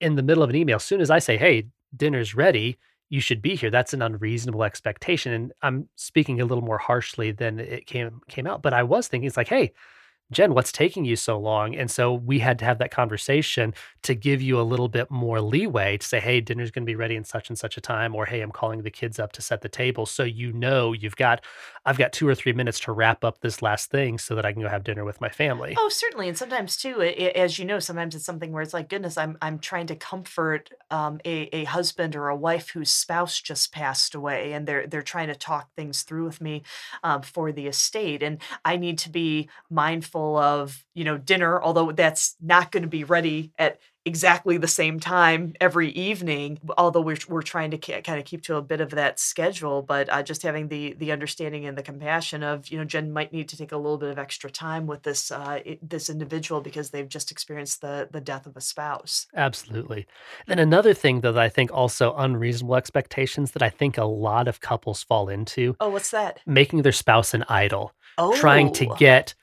in 0.00 0.16
the 0.16 0.22
middle 0.22 0.42
of 0.42 0.50
an 0.50 0.56
email. 0.56 0.76
As 0.76 0.84
soon 0.84 1.00
as 1.00 1.10
I 1.10 1.18
say, 1.20 1.36
hey, 1.36 1.66
dinner's 1.96 2.34
ready, 2.34 2.78
you 3.08 3.20
should 3.20 3.42
be 3.42 3.56
here. 3.56 3.70
That's 3.70 3.92
an 3.92 4.02
unreasonable 4.02 4.64
expectation. 4.64 5.32
And 5.32 5.52
I'm 5.62 5.88
speaking 5.96 6.40
a 6.40 6.44
little 6.44 6.64
more 6.64 6.78
harshly 6.78 7.32
than 7.32 7.58
it 7.58 7.86
came 7.86 8.20
came 8.28 8.46
out. 8.46 8.62
But 8.62 8.72
I 8.72 8.84
was 8.84 9.08
thinking, 9.08 9.26
it's 9.26 9.36
like, 9.36 9.48
hey, 9.48 9.72
Jen, 10.32 10.54
what's 10.54 10.70
taking 10.70 11.04
you 11.04 11.16
so 11.16 11.38
long? 11.38 11.74
And 11.74 11.90
so 11.90 12.12
we 12.14 12.38
had 12.38 12.58
to 12.60 12.64
have 12.64 12.78
that 12.78 12.90
conversation 12.92 13.74
to 14.02 14.14
give 14.14 14.40
you 14.40 14.60
a 14.60 14.62
little 14.62 14.88
bit 14.88 15.10
more 15.10 15.40
leeway 15.40 15.96
to 15.98 16.06
say, 16.06 16.20
hey, 16.20 16.40
dinner's 16.40 16.70
going 16.70 16.84
to 16.84 16.90
be 16.90 16.94
ready 16.94 17.16
in 17.16 17.24
such 17.24 17.48
and 17.48 17.58
such 17.58 17.76
a 17.76 17.80
time, 17.80 18.14
or 18.14 18.26
hey, 18.26 18.40
I'm 18.40 18.52
calling 18.52 18.82
the 18.82 18.90
kids 18.90 19.18
up 19.18 19.32
to 19.32 19.42
set 19.42 19.62
the 19.62 19.68
table. 19.68 20.06
So 20.06 20.22
you 20.22 20.52
know 20.52 20.92
you've 20.92 21.16
got, 21.16 21.44
I've 21.84 21.98
got 21.98 22.12
two 22.12 22.28
or 22.28 22.34
three 22.34 22.52
minutes 22.52 22.78
to 22.80 22.92
wrap 22.92 23.24
up 23.24 23.40
this 23.40 23.60
last 23.60 23.90
thing 23.90 24.18
so 24.18 24.34
that 24.36 24.46
I 24.46 24.52
can 24.52 24.62
go 24.62 24.68
have 24.68 24.84
dinner 24.84 25.04
with 25.04 25.20
my 25.20 25.28
family. 25.30 25.82
Oh, 25.82 25.88
certainly, 25.88 26.28
and 26.28 26.36
sometimes 26.36 26.76
too, 26.76 27.00
i- 27.00 27.06
i- 27.06 27.32
as 27.36 27.58
you 27.58 27.64
know, 27.64 27.78
sometimes 27.78 28.14
it's 28.14 28.24
something 28.24 28.50
where 28.52 28.60
it's 28.62 28.74
like, 28.74 28.88
goodness, 28.88 29.16
I'm 29.16 29.38
I'm 29.40 29.58
trying 29.60 29.86
to 29.86 29.96
comfort 29.96 30.70
um, 30.90 31.20
a 31.24 31.48
a 31.52 31.64
husband 31.64 32.16
or 32.16 32.28
a 32.28 32.36
wife 32.36 32.70
whose 32.70 32.90
spouse 32.90 33.40
just 33.40 33.72
passed 33.72 34.14
away, 34.14 34.52
and 34.52 34.66
they're 34.66 34.86
they're 34.88 35.00
trying 35.02 35.28
to 35.28 35.34
talk 35.36 35.70
things 35.76 36.02
through 36.02 36.24
with 36.24 36.40
me 36.40 36.64
um, 37.04 37.22
for 37.22 37.52
the 37.52 37.68
estate, 37.68 38.22
and 38.22 38.42
I 38.64 38.76
need 38.76 38.98
to 38.98 39.10
be 39.10 39.48
mindful 39.70 40.19
of 40.38 40.84
you 40.94 41.04
know 41.04 41.18
dinner, 41.18 41.60
although 41.62 41.92
that's 41.92 42.36
not 42.40 42.70
going 42.72 42.82
to 42.82 42.88
be 42.88 43.04
ready 43.04 43.52
at 43.58 43.78
exactly 44.06 44.56
the 44.56 44.66
same 44.66 44.98
time 44.98 45.52
every 45.60 45.90
evening 45.90 46.58
although 46.78 47.02
we're, 47.02 47.18
we're 47.28 47.42
trying 47.42 47.70
to 47.70 47.76
kind 47.76 48.18
of 48.18 48.24
keep 48.24 48.42
to 48.42 48.56
a 48.56 48.62
bit 48.62 48.80
of 48.80 48.88
that 48.92 49.20
schedule 49.20 49.82
but 49.82 50.08
uh, 50.10 50.22
just 50.22 50.42
having 50.42 50.68
the 50.68 50.94
the 50.94 51.12
understanding 51.12 51.66
and 51.66 51.76
the 51.76 51.82
compassion 51.82 52.42
of 52.42 52.66
you 52.68 52.78
know 52.78 52.84
jen 52.84 53.12
might 53.12 53.30
need 53.30 53.46
to 53.46 53.58
take 53.58 53.72
a 53.72 53.76
little 53.76 53.98
bit 53.98 54.08
of 54.08 54.18
extra 54.18 54.50
time 54.50 54.86
with 54.86 55.02
this 55.02 55.30
uh, 55.30 55.60
i- 55.66 55.78
this 55.82 56.08
individual 56.08 56.62
because 56.62 56.88
they've 56.90 57.10
just 57.10 57.30
experienced 57.30 57.82
the 57.82 58.08
the 58.10 58.22
death 58.22 58.46
of 58.46 58.56
a 58.56 58.60
spouse. 58.62 59.26
Absolutely. 59.36 60.06
Then 60.46 60.58
another 60.58 60.94
thing 60.94 61.20
though 61.20 61.32
that 61.32 61.42
I 61.42 61.50
think 61.50 61.70
also 61.70 62.14
unreasonable 62.16 62.76
expectations 62.76 63.50
that 63.50 63.62
I 63.62 63.68
think 63.68 63.98
a 63.98 64.04
lot 64.04 64.48
of 64.48 64.62
couples 64.62 65.02
fall 65.02 65.28
into, 65.28 65.76
oh 65.78 65.90
what's 65.90 66.10
that? 66.10 66.40
making 66.46 66.82
their 66.82 66.92
spouse 66.92 67.34
an 67.34 67.44
idol, 67.50 67.92
oh 68.16 68.34
trying 68.34 68.72
to 68.72 68.86
get 68.98 69.34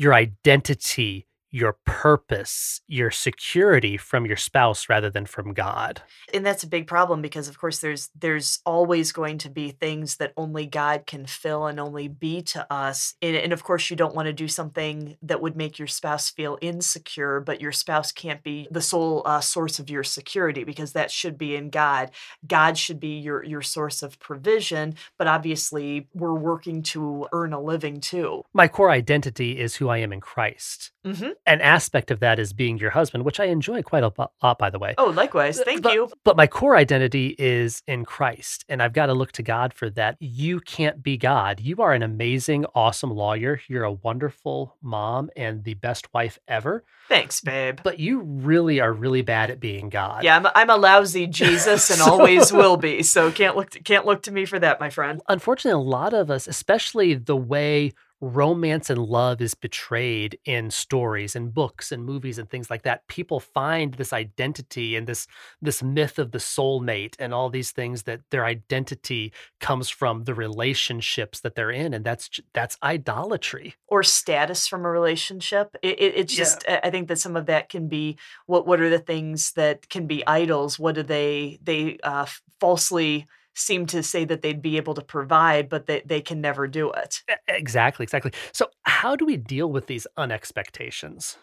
your 0.00 0.14
identity, 0.14 1.26
your 1.50 1.78
purpose, 1.84 2.80
your 2.86 3.10
security 3.10 3.96
from 3.96 4.24
your 4.24 4.36
spouse 4.36 4.88
rather 4.88 5.10
than 5.10 5.26
from 5.26 5.52
God. 5.52 6.02
And 6.32 6.46
that's 6.46 6.62
a 6.62 6.68
big 6.68 6.86
problem 6.86 7.20
because 7.22 7.48
of 7.48 7.58
course 7.58 7.80
there's 7.80 8.10
there's 8.18 8.60
always 8.64 9.12
going 9.12 9.38
to 9.38 9.50
be 9.50 9.70
things 9.70 10.16
that 10.16 10.32
only 10.36 10.66
God 10.66 11.06
can 11.06 11.26
fill 11.26 11.66
and 11.66 11.80
only 11.80 12.08
be 12.08 12.42
to 12.42 12.72
us. 12.72 13.14
And, 13.20 13.36
and 13.36 13.52
of 13.52 13.64
course 13.64 13.90
you 13.90 13.96
don't 13.96 14.14
want 14.14 14.26
to 14.26 14.32
do 14.32 14.48
something 14.48 15.16
that 15.22 15.42
would 15.42 15.56
make 15.56 15.78
your 15.78 15.88
spouse 15.88 16.30
feel 16.30 16.58
insecure, 16.60 17.40
but 17.40 17.60
your 17.60 17.72
spouse 17.72 18.12
can't 18.12 18.42
be 18.42 18.68
the 18.70 18.80
sole 18.80 19.22
uh, 19.24 19.40
source 19.40 19.78
of 19.78 19.90
your 19.90 20.04
security 20.04 20.62
because 20.62 20.92
that 20.92 21.10
should 21.10 21.36
be 21.36 21.56
in 21.56 21.70
God. 21.70 22.10
God 22.46 22.78
should 22.78 23.00
be 23.00 23.18
your 23.18 23.44
your 23.44 23.62
source 23.62 24.02
of 24.02 24.18
provision, 24.20 24.94
but 25.18 25.26
obviously 25.26 26.08
we're 26.14 26.34
working 26.34 26.82
to 26.82 27.26
earn 27.32 27.52
a 27.52 27.60
living 27.60 28.00
too. 28.00 28.44
My 28.52 28.68
core 28.68 28.90
identity 28.90 29.58
is 29.58 29.76
who 29.76 29.88
I 29.88 29.98
am 29.98 30.12
in 30.12 30.20
Christ. 30.20 30.92
Mm-hmm. 31.04 31.30
An 31.46 31.60
aspect 31.60 32.10
of 32.10 32.20
that 32.20 32.38
is 32.38 32.52
being 32.52 32.78
your 32.78 32.90
husband, 32.90 33.24
which 33.24 33.40
I 33.40 33.46
enjoy 33.46 33.82
quite 33.82 34.02
a 34.02 34.12
lot, 34.42 34.58
by 34.58 34.70
the 34.70 34.78
way. 34.78 34.94
Oh, 34.98 35.06
likewise. 35.06 35.60
Thank 35.60 35.82
but, 35.82 35.94
you. 35.94 36.10
But 36.22 36.36
my 36.36 36.46
core 36.46 36.76
identity 36.76 37.34
is 37.38 37.82
in 37.86 38.04
Christ, 38.04 38.64
and 38.68 38.82
I've 38.82 38.92
got 38.92 39.06
to 39.06 39.14
look 39.14 39.32
to 39.32 39.42
God 39.42 39.72
for 39.72 39.88
that. 39.90 40.16
You 40.20 40.60
can't 40.60 41.02
be 41.02 41.16
God. 41.16 41.60
You 41.60 41.76
are 41.78 41.92
an 41.92 42.02
amazing, 42.02 42.66
awesome 42.74 43.10
lawyer. 43.10 43.60
You're 43.68 43.84
a 43.84 43.92
wonderful 43.92 44.76
mom 44.82 45.30
and 45.34 45.64
the 45.64 45.74
best 45.74 46.12
wife 46.12 46.38
ever. 46.46 46.84
Thanks, 47.08 47.40
babe. 47.40 47.80
But 47.82 47.98
you 47.98 48.20
really 48.20 48.80
are 48.80 48.92
really 48.92 49.22
bad 49.22 49.50
at 49.50 49.58
being 49.58 49.88
God. 49.88 50.22
Yeah, 50.22 50.36
I'm, 50.36 50.46
I'm 50.54 50.70
a 50.70 50.76
lousy 50.76 51.26
Jesus 51.26 51.90
and 51.90 51.98
so, 52.00 52.12
always 52.12 52.52
will 52.52 52.76
be. 52.76 53.02
So 53.02 53.32
can't 53.32 53.56
look 53.56 53.70
to, 53.70 53.82
can't 53.82 54.06
look 54.06 54.22
to 54.24 54.30
me 54.30 54.44
for 54.44 54.58
that, 54.58 54.78
my 54.78 54.90
friend. 54.90 55.20
Unfortunately, 55.28 55.80
a 55.80 55.84
lot 55.84 56.14
of 56.14 56.30
us, 56.30 56.46
especially 56.46 57.14
the 57.14 57.36
way 57.36 57.92
romance 58.20 58.90
and 58.90 58.98
love 58.98 59.40
is 59.40 59.54
betrayed 59.54 60.38
in 60.44 60.70
stories 60.70 61.34
and 61.34 61.54
books 61.54 61.90
and 61.90 62.04
movies 62.04 62.38
and 62.38 62.50
things 62.50 62.68
like 62.68 62.82
that 62.82 63.06
people 63.08 63.40
find 63.40 63.94
this 63.94 64.12
identity 64.12 64.94
and 64.94 65.06
this 65.06 65.26
this 65.62 65.82
myth 65.82 66.18
of 66.18 66.32
the 66.32 66.38
soulmate 66.38 67.14
and 67.18 67.32
all 67.32 67.48
these 67.48 67.70
things 67.70 68.02
that 68.02 68.20
their 68.30 68.44
identity 68.44 69.32
comes 69.58 69.88
from 69.88 70.24
the 70.24 70.34
relationships 70.34 71.40
that 71.40 71.54
they're 71.54 71.70
in 71.70 71.94
and 71.94 72.04
that's 72.04 72.28
that's 72.52 72.76
idolatry. 72.82 73.74
Or 73.86 74.02
status 74.02 74.66
from 74.66 74.84
a 74.84 74.90
relationship. 74.90 75.74
It, 75.82 76.00
it, 76.00 76.14
it's 76.16 76.34
just 76.34 76.64
yeah. 76.68 76.80
i 76.84 76.90
think 76.90 77.08
that 77.08 77.18
some 77.18 77.36
of 77.36 77.46
that 77.46 77.68
can 77.68 77.88
be 77.88 78.18
what 78.46 78.66
what 78.66 78.80
are 78.80 78.90
the 78.90 78.98
things 78.98 79.52
that 79.52 79.88
can 79.88 80.06
be 80.06 80.26
idols? 80.26 80.78
What 80.78 80.94
do 80.94 81.02
they 81.02 81.58
they 81.62 81.98
uh, 82.02 82.26
falsely 82.60 83.26
seem 83.54 83.86
to 83.86 84.02
say 84.02 84.24
that 84.24 84.42
they'd 84.42 84.62
be 84.62 84.76
able 84.76 84.94
to 84.94 85.02
provide, 85.02 85.68
but 85.68 85.86
they, 85.86 86.02
they 86.04 86.20
can 86.20 86.40
never 86.40 86.66
do 86.66 86.90
it. 86.92 87.22
Exactly, 87.48 88.04
exactly. 88.04 88.32
So, 88.52 88.70
how 88.82 89.16
do 89.16 89.24
we 89.24 89.36
deal 89.36 89.70
with 89.70 89.86
these 89.86 90.06
unexpectations? 90.16 91.36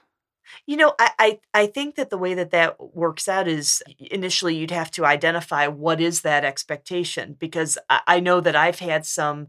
You 0.65 0.77
know, 0.77 0.93
I, 0.99 1.11
I, 1.19 1.39
I 1.53 1.67
think 1.67 1.95
that 1.95 2.09
the 2.09 2.17
way 2.17 2.33
that 2.33 2.51
that 2.51 2.77
works 2.95 3.27
out 3.27 3.47
is 3.47 3.83
initially 3.99 4.55
you'd 4.55 4.71
have 4.71 4.91
to 4.91 5.05
identify 5.05 5.67
what 5.67 5.99
is 5.99 6.21
that 6.21 6.45
expectation 6.45 7.35
because 7.37 7.77
I, 7.89 8.01
I 8.07 8.19
know 8.19 8.39
that 8.41 8.55
I've 8.55 8.79
had 8.79 9.05
some 9.05 9.47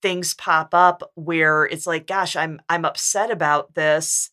things 0.00 0.34
pop 0.34 0.74
up 0.74 1.10
where 1.14 1.64
it's 1.64 1.86
like, 1.86 2.06
gosh, 2.06 2.36
I'm 2.36 2.60
I'm 2.68 2.84
upset 2.84 3.30
about 3.30 3.74
this 3.74 4.30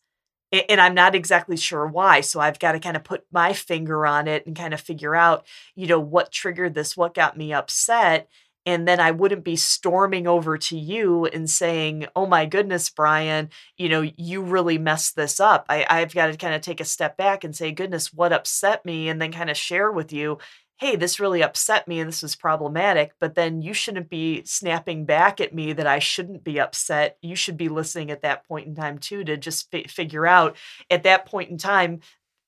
and 0.68 0.80
I'm 0.80 0.94
not 0.94 1.14
exactly 1.14 1.56
sure 1.56 1.86
why. 1.86 2.20
So 2.20 2.40
I've 2.40 2.58
got 2.58 2.72
to 2.72 2.80
kind 2.80 2.96
of 2.96 3.04
put 3.04 3.24
my 3.32 3.52
finger 3.52 4.06
on 4.06 4.28
it 4.28 4.46
and 4.46 4.56
kind 4.56 4.74
of 4.74 4.80
figure 4.80 5.14
out, 5.14 5.46
you 5.74 5.86
know, 5.86 6.00
what 6.00 6.32
triggered 6.32 6.74
this, 6.74 6.96
what 6.96 7.14
got 7.14 7.36
me 7.36 7.52
upset. 7.52 8.28
And 8.66 8.86
then 8.86 8.98
I 8.98 9.12
wouldn't 9.12 9.44
be 9.44 9.54
storming 9.54 10.26
over 10.26 10.58
to 10.58 10.76
you 10.76 11.26
and 11.26 11.48
saying, 11.48 12.06
oh 12.16 12.26
my 12.26 12.46
goodness, 12.46 12.90
Brian, 12.90 13.50
you 13.76 13.88
know, 13.88 14.10
you 14.16 14.42
really 14.42 14.76
messed 14.76 15.14
this 15.14 15.38
up. 15.38 15.66
I, 15.68 15.86
I've 15.88 16.12
got 16.12 16.26
to 16.26 16.36
kind 16.36 16.54
of 16.54 16.62
take 16.62 16.80
a 16.80 16.84
step 16.84 17.16
back 17.16 17.44
and 17.44 17.54
say, 17.54 17.70
goodness, 17.70 18.12
what 18.12 18.32
upset 18.32 18.84
me? 18.84 19.08
And 19.08 19.22
then 19.22 19.30
kind 19.30 19.50
of 19.50 19.56
share 19.56 19.92
with 19.92 20.12
you 20.12 20.38
hey, 20.78 20.94
this 20.96 21.18
really 21.18 21.42
upset 21.42 21.88
me 21.88 22.00
and 22.00 22.08
this 22.08 22.22
was 22.22 22.36
problematic, 22.36 23.12
but 23.18 23.34
then 23.34 23.62
you 23.62 23.72
shouldn't 23.72 24.10
be 24.10 24.42
snapping 24.44 25.06
back 25.06 25.40
at 25.40 25.54
me 25.54 25.72
that 25.72 25.86
I 25.86 25.98
shouldn't 25.98 26.44
be 26.44 26.60
upset. 26.60 27.16
You 27.22 27.34
should 27.34 27.56
be 27.56 27.68
listening 27.68 28.10
at 28.10 28.22
that 28.22 28.46
point 28.46 28.66
in 28.66 28.74
time 28.74 28.98
too 28.98 29.24
to 29.24 29.36
just 29.36 29.70
fi- 29.70 29.84
figure 29.84 30.26
out 30.26 30.56
at 30.90 31.04
that 31.04 31.26
point 31.26 31.50
in 31.50 31.56
time 31.56 32.00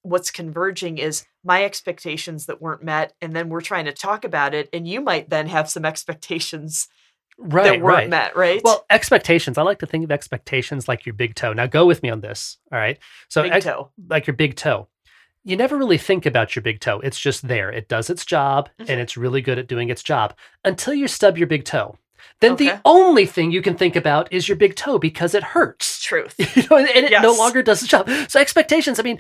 what's 0.03 0.31
converging 0.31 0.99
is 0.99 1.25
my 1.43 1.65
expectations 1.65 2.47
that 2.47 2.61
weren't 2.61 2.83
met 2.83 3.15
and 3.21 3.35
then 3.35 3.49
we're 3.49 3.61
trying 3.61 3.87
to 3.87 3.93
talk 3.93 4.25
about 4.25 4.55
it 4.55 4.69
and 4.73 4.87
you 4.87 5.01
might 5.01 5.31
then 5.31 5.47
have 5.47 5.69
some 5.69 5.85
expectations 5.85 6.89
right, 7.39 7.65
that 7.65 7.81
weren't 7.81 7.85
right. 7.85 8.09
met, 8.11 8.37
right? 8.37 8.61
Well, 8.63 8.85
expectations. 8.91 9.57
I 9.57 9.63
like 9.63 9.79
to 9.79 9.87
think 9.87 10.05
of 10.05 10.13
expectations 10.13 10.87
like 10.87 11.07
your 11.07 11.15
big 11.15 11.35
toe. 11.35 11.53
Now, 11.53 11.67
go 11.67 11.87
with 11.87 12.03
me 12.03 12.11
on 12.11 12.21
this. 12.21 12.59
All 12.71 12.79
right. 12.79 12.99
So, 13.29 13.43
big 13.43 13.53
ex- 13.53 13.65
toe. 13.65 13.91
like 14.09 14.27
your 14.27 14.37
big 14.37 14.57
toe 14.57 14.89
you 15.45 15.57
never 15.57 15.77
really 15.77 15.99
think 15.99 16.27
about 16.27 16.55
your 16.55 16.63
big 16.63 16.81
toe. 16.81 17.01
It's 17.01 17.19
just 17.19 17.47
there. 17.47 17.71
It 17.71 17.89
does 17.89 18.11
its 18.11 18.25
job 18.25 18.69
mm-hmm. 18.79 18.91
and 18.91 19.01
it's 19.01 19.17
really 19.17 19.41
good 19.41 19.59
at 19.59 19.69
doing 19.69 19.89
its 19.89 20.03
job 20.03 20.35
until 20.65 20.95
you 20.95 21.09
stub 21.09 21.39
your 21.39 21.47
big 21.47 21.65
toe. 21.65 21.97
Then 22.41 22.53
okay. 22.53 22.67
the 22.67 22.81
only 22.85 23.27
thing 23.27 23.51
you 23.51 23.63
can 23.63 23.77
think 23.77 23.97
about 23.97 24.33
is 24.33 24.49
your 24.49 24.57
big 24.57 24.75
toe 24.75 24.99
because 24.99 25.35
it 25.35 25.43
hurts. 25.43 26.03
Truth. 26.09 26.35
you 26.57 26.63
know, 26.71 26.77
and 26.79 26.89
it 26.89 27.11
yes. 27.11 27.23
no 27.23 27.33
longer 27.33 27.63
does 27.63 27.83
its 27.83 27.91
job. 27.91 28.09
So 28.29 28.41
expectations, 28.41 28.99
I 28.99 29.03
mean, 29.03 29.19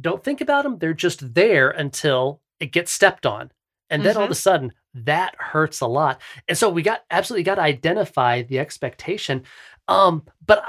don't 0.00 0.22
think 0.22 0.40
about 0.40 0.64
them. 0.64 0.78
They're 0.78 0.94
just 0.94 1.34
there 1.34 1.70
until 1.70 2.40
it 2.60 2.72
gets 2.72 2.92
stepped 2.92 3.26
on. 3.26 3.50
And 3.90 4.02
then 4.02 4.12
mm-hmm. 4.12 4.18
all 4.18 4.24
of 4.24 4.30
a 4.30 4.34
mm-hmm. 4.34 4.38
sudden, 4.38 4.72
that 4.94 5.34
hurts 5.38 5.80
a 5.80 5.86
lot. 5.86 6.20
And 6.48 6.58
so 6.58 6.68
we 6.68 6.82
got 6.82 7.04
absolutely 7.10 7.44
got 7.44 7.56
to 7.56 7.62
identify 7.62 8.42
the 8.42 8.58
expectation. 8.58 9.44
Um, 9.86 10.24
but 10.44 10.62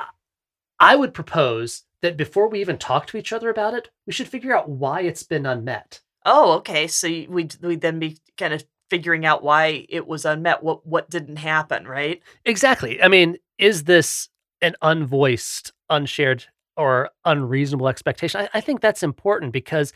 I 0.79 0.95
would 0.95 1.13
propose 1.13 1.83
that 2.01 2.17
before 2.17 2.49
we 2.49 2.61
even 2.61 2.77
talk 2.77 3.07
to 3.07 3.17
each 3.17 3.33
other 3.33 3.49
about 3.49 3.73
it, 3.73 3.89
we 4.07 4.13
should 4.13 4.27
figure 4.27 4.55
out 4.55 4.69
why 4.69 5.01
it's 5.01 5.23
been 5.23 5.45
unmet. 5.45 6.01
Oh, 6.25 6.53
okay. 6.53 6.87
So 6.87 7.07
we 7.07 7.49
we 7.61 7.75
then 7.75 7.99
be 7.99 8.17
kind 8.37 8.53
of 8.53 8.63
figuring 8.89 9.25
out 9.25 9.43
why 9.43 9.85
it 9.89 10.07
was 10.07 10.25
unmet. 10.25 10.63
What 10.63 10.85
what 10.85 11.09
didn't 11.09 11.37
happen, 11.37 11.87
right? 11.87 12.21
Exactly. 12.45 13.01
I 13.01 13.07
mean, 13.07 13.37
is 13.57 13.83
this 13.83 14.29
an 14.61 14.75
unvoiced, 14.81 15.71
unshared, 15.89 16.45
or 16.75 17.09
unreasonable 17.25 17.87
expectation? 17.87 18.41
I, 18.41 18.49
I 18.55 18.61
think 18.61 18.81
that's 18.81 19.03
important 19.03 19.53
because 19.53 19.93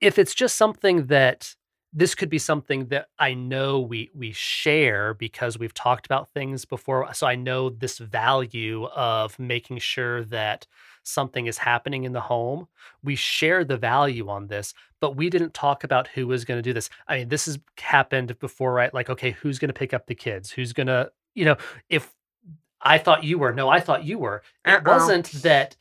if 0.00 0.18
it's 0.18 0.34
just 0.34 0.56
something 0.56 1.06
that 1.06 1.54
this 1.92 2.14
could 2.14 2.30
be 2.30 2.38
something 2.38 2.86
that 2.86 3.08
I 3.18 3.34
know 3.34 3.80
we 3.80 4.10
we 4.14 4.32
share 4.32 5.14
because 5.14 5.58
we've 5.58 5.74
talked 5.74 6.06
about 6.06 6.30
things 6.30 6.64
before. 6.64 7.12
So 7.14 7.26
I 7.26 7.34
know 7.34 7.70
this 7.70 7.98
value 7.98 8.84
of 8.86 9.38
making 9.38 9.78
sure 9.78 10.24
that 10.24 10.66
something 11.02 11.46
is 11.46 11.58
happening 11.58 12.04
in 12.04 12.12
the 12.12 12.20
home. 12.20 12.68
We 13.02 13.16
share 13.16 13.64
the 13.64 13.76
value 13.76 14.28
on 14.28 14.46
this, 14.46 14.74
but 15.00 15.16
we 15.16 15.30
didn't 15.30 15.54
talk 15.54 15.82
about 15.82 16.06
who 16.08 16.26
was 16.26 16.44
going 16.44 16.58
to 16.58 16.62
do 16.62 16.72
this. 16.72 16.90
I 17.08 17.18
mean, 17.18 17.28
this 17.28 17.46
has 17.46 17.58
happened 17.78 18.38
before, 18.38 18.72
right? 18.72 18.92
Like, 18.94 19.10
okay, 19.10 19.32
who's 19.32 19.58
going 19.58 19.70
to 19.70 19.74
pick 19.74 19.94
up 19.94 20.06
the 20.06 20.14
kids? 20.14 20.50
Who's 20.50 20.72
going 20.72 20.86
to, 20.88 21.10
you 21.34 21.44
know, 21.44 21.56
if 21.88 22.14
I 22.80 22.98
thought 22.98 23.24
you 23.24 23.38
were, 23.38 23.52
no, 23.52 23.68
I 23.68 23.80
thought 23.80 24.04
you 24.04 24.18
were. 24.18 24.42
It 24.64 24.70
Uh-oh. 24.70 24.92
wasn't 24.92 25.32
that 25.42 25.76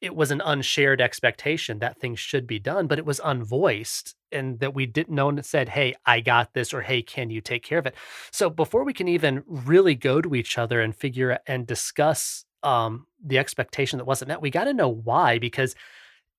it 0.00 0.14
was 0.14 0.30
an 0.30 0.42
unshared 0.44 1.00
expectation 1.00 1.78
that 1.78 1.98
things 1.98 2.18
should 2.18 2.46
be 2.46 2.58
done, 2.58 2.86
but 2.86 2.98
it 2.98 3.06
was 3.06 3.20
unvoiced 3.20 4.14
and 4.30 4.60
that 4.60 4.74
we 4.74 4.84
didn't 4.86 5.14
know 5.14 5.28
and 5.28 5.44
said, 5.44 5.70
Hey, 5.70 5.94
I 6.04 6.20
got 6.20 6.52
this, 6.52 6.74
or 6.74 6.82
Hey, 6.82 7.02
can 7.02 7.30
you 7.30 7.40
take 7.40 7.62
care 7.62 7.78
of 7.78 7.86
it? 7.86 7.94
So 8.30 8.50
before 8.50 8.84
we 8.84 8.92
can 8.92 9.08
even 9.08 9.42
really 9.46 9.94
go 9.94 10.20
to 10.20 10.34
each 10.34 10.58
other 10.58 10.80
and 10.80 10.94
figure 10.94 11.38
and 11.46 11.66
discuss 11.66 12.44
um, 12.62 13.06
the 13.24 13.38
expectation 13.38 13.98
that 13.98 14.04
wasn't 14.04 14.28
met, 14.28 14.42
we 14.42 14.50
got 14.50 14.64
to 14.64 14.74
know 14.74 14.88
why, 14.88 15.38
because 15.38 15.74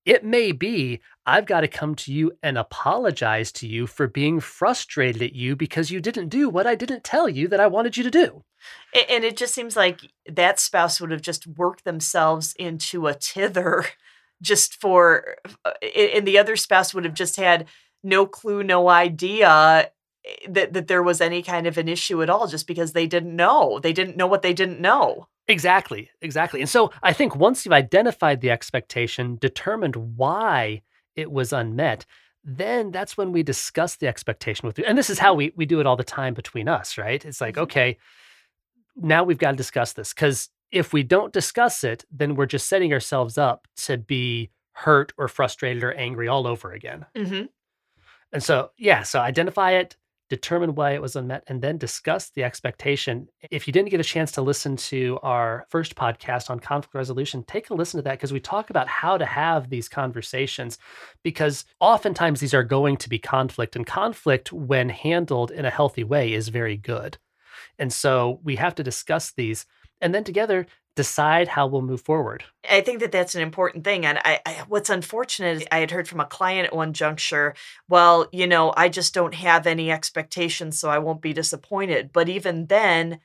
it 0.07 0.23
may 0.23 0.53
be 0.53 1.01
I've 1.25 1.45
got 1.45 1.61
to 1.61 1.67
come 1.67 1.93
to 1.95 2.13
you 2.13 2.31
and 2.41 2.57
apologize 2.57 3.51
to 3.51 3.67
you 3.67 3.85
for 3.85 4.07
being 4.07 4.39
frustrated 4.39 5.21
at 5.21 5.35
you 5.35 5.57
because 5.57 5.91
you 5.91 5.99
didn't 5.99 6.29
do 6.29 6.47
what 6.47 6.65
I 6.65 6.75
didn't 6.75 7.03
tell 7.03 7.27
you 7.27 7.49
that 7.49 7.59
I 7.59 7.67
wanted 7.67 7.97
you 7.97 8.03
to 8.03 8.09
do. 8.09 8.45
And 9.09 9.25
it 9.25 9.35
just 9.35 9.53
seems 9.53 9.75
like 9.75 9.99
that 10.25 10.61
spouse 10.61 11.01
would 11.01 11.11
have 11.11 11.21
just 11.21 11.45
worked 11.45 11.83
themselves 11.83 12.55
into 12.57 13.07
a 13.07 13.13
tither 13.13 13.85
just 14.41 14.79
for, 14.79 15.35
uh, 15.65 15.73
and 15.95 16.25
the 16.25 16.37
other 16.37 16.55
spouse 16.55 16.93
would 16.93 17.03
have 17.03 17.13
just 17.13 17.35
had 17.35 17.65
no 18.01 18.25
clue, 18.25 18.63
no 18.63 18.87
idea 18.87 19.91
eh, 20.25 20.47
that, 20.47 20.71
that 20.71 20.87
there 20.87 21.03
was 21.03 21.19
any 21.19 21.43
kind 21.43 21.67
of 21.67 21.77
an 21.77 21.89
issue 21.89 22.23
at 22.23 22.29
all 22.29 22.47
just 22.47 22.65
because 22.65 22.93
they 22.93 23.07
didn't 23.07 23.35
know. 23.35 23.79
They 23.79 23.91
didn't 23.91 24.15
know 24.15 24.27
what 24.27 24.41
they 24.41 24.53
didn't 24.53 24.79
know. 24.79 25.27
Exactly, 25.47 26.09
exactly. 26.21 26.61
And 26.61 26.69
so 26.69 26.91
I 27.01 27.13
think 27.13 27.35
once 27.35 27.65
you've 27.65 27.73
identified 27.73 28.41
the 28.41 28.51
expectation, 28.51 29.37
determined 29.37 29.95
why 29.95 30.81
it 31.15 31.31
was 31.31 31.53
unmet, 31.53 32.05
then 32.43 32.91
that's 32.91 33.17
when 33.17 33.31
we 33.31 33.43
discuss 33.43 33.95
the 33.95 34.07
expectation 34.07 34.67
with 34.67 34.77
you. 34.77 34.85
And 34.85 34.97
this 34.97 35.09
is 35.09 35.19
how 35.19 35.33
we 35.33 35.53
we 35.55 35.65
do 35.65 35.79
it 35.79 35.85
all 35.85 35.95
the 35.95 36.03
time 36.03 36.33
between 36.33 36.67
us, 36.67 36.97
right? 36.97 37.23
It's 37.23 37.41
like, 37.41 37.55
mm-hmm. 37.55 37.63
okay, 37.63 37.97
now 38.95 39.23
we've 39.23 39.37
got 39.37 39.51
to 39.51 39.57
discuss 39.57 39.93
this 39.93 40.13
because 40.13 40.49
if 40.71 40.91
we 40.93 41.03
don't 41.03 41.33
discuss 41.33 41.83
it, 41.83 42.03
then 42.11 42.35
we're 42.35 42.45
just 42.45 42.67
setting 42.67 42.93
ourselves 42.93 43.37
up 43.37 43.67
to 43.77 43.97
be 43.97 44.49
hurt 44.73 45.13
or 45.17 45.27
frustrated 45.27 45.83
or 45.83 45.93
angry 45.93 46.27
all 46.27 46.45
over 46.45 46.71
again. 46.71 47.05
Mm-hmm. 47.15 47.45
And 48.33 48.43
so, 48.43 48.71
yeah, 48.77 49.03
so 49.03 49.19
identify 49.19 49.71
it, 49.71 49.95
determine 50.29 50.75
why 50.75 50.91
it 50.91 51.01
was 51.01 51.15
unmet, 51.15 51.43
and 51.47 51.61
then 51.61 51.77
discuss 51.77 52.29
the 52.29 52.43
expectation. 52.43 53.27
If 53.49 53.67
you 53.67 53.73
didn't 53.73 53.89
get 53.89 53.99
a 53.99 54.03
chance 54.03 54.31
to 54.33 54.41
listen 54.41 54.75
to 54.77 55.19
our 55.23 55.65
first 55.69 55.95
podcast 55.95 56.49
on 56.49 56.59
conflict 56.59 56.95
resolution, 56.95 57.43
take 57.43 57.69
a 57.69 57.73
listen 57.73 57.97
to 57.99 58.03
that 58.03 58.17
because 58.17 58.33
we 58.33 58.39
talk 58.39 58.69
about 58.69 58.87
how 58.87 59.17
to 59.17 59.25
have 59.25 59.69
these 59.69 59.89
conversations. 59.89 60.77
Because 61.23 61.65
oftentimes 61.79 62.39
these 62.39 62.53
are 62.53 62.63
going 62.63 62.97
to 62.97 63.09
be 63.09 63.19
conflict, 63.19 63.75
and 63.75 63.85
conflict, 63.85 64.51
when 64.51 64.89
handled 64.89 65.51
in 65.51 65.65
a 65.65 65.71
healthy 65.71 66.03
way, 66.03 66.33
is 66.33 66.49
very 66.49 66.77
good. 66.77 67.17
And 67.79 67.91
so 67.91 68.39
we 68.43 68.55
have 68.57 68.75
to 68.75 68.83
discuss 68.83 69.31
these 69.31 69.65
and 70.01 70.13
then 70.13 70.23
together 70.23 70.67
decide 70.97 71.47
how 71.47 71.67
we'll 71.67 71.81
move 71.81 72.01
forward. 72.01 72.43
I 72.69 72.81
think 72.81 72.99
that 72.99 73.13
that's 73.13 73.35
an 73.35 73.41
important 73.41 73.85
thing. 73.85 74.05
And 74.05 74.17
I, 74.25 74.39
I, 74.45 74.63
what's 74.67 74.89
unfortunate 74.89 75.57
is 75.57 75.65
I 75.71 75.77
had 75.77 75.91
heard 75.91 76.07
from 76.07 76.19
a 76.19 76.25
client 76.25 76.67
at 76.67 76.75
one 76.75 76.91
juncture, 76.91 77.55
well, 77.87 78.27
you 78.33 78.47
know, 78.47 78.73
I 78.75 78.89
just 78.89 79.13
don't 79.13 79.35
have 79.35 79.65
any 79.65 79.91
expectations, 79.91 80.77
so 80.77 80.89
I 80.89 80.97
won't 80.97 81.21
be 81.21 81.31
disappointed. 81.31 82.09
But 82.11 82.27
even 82.27 82.65
then, 82.65 83.19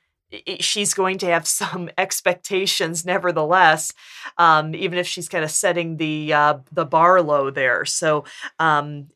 she's 0.59 0.93
going 0.93 1.17
to 1.19 1.27
have 1.27 1.47
some 1.61 1.89
expectations 1.97 3.05
nevertheless 3.05 3.93
um, 4.37 4.73
even 4.75 4.97
if 4.97 5.07
she's 5.07 5.29
kind 5.29 5.43
of 5.43 5.51
setting 5.51 5.97
the 5.97 6.33
uh, 6.33 6.57
the 6.71 6.85
bar 6.85 7.21
low 7.21 7.49
there 7.49 7.85
so 7.85 8.23
um, 8.59 9.07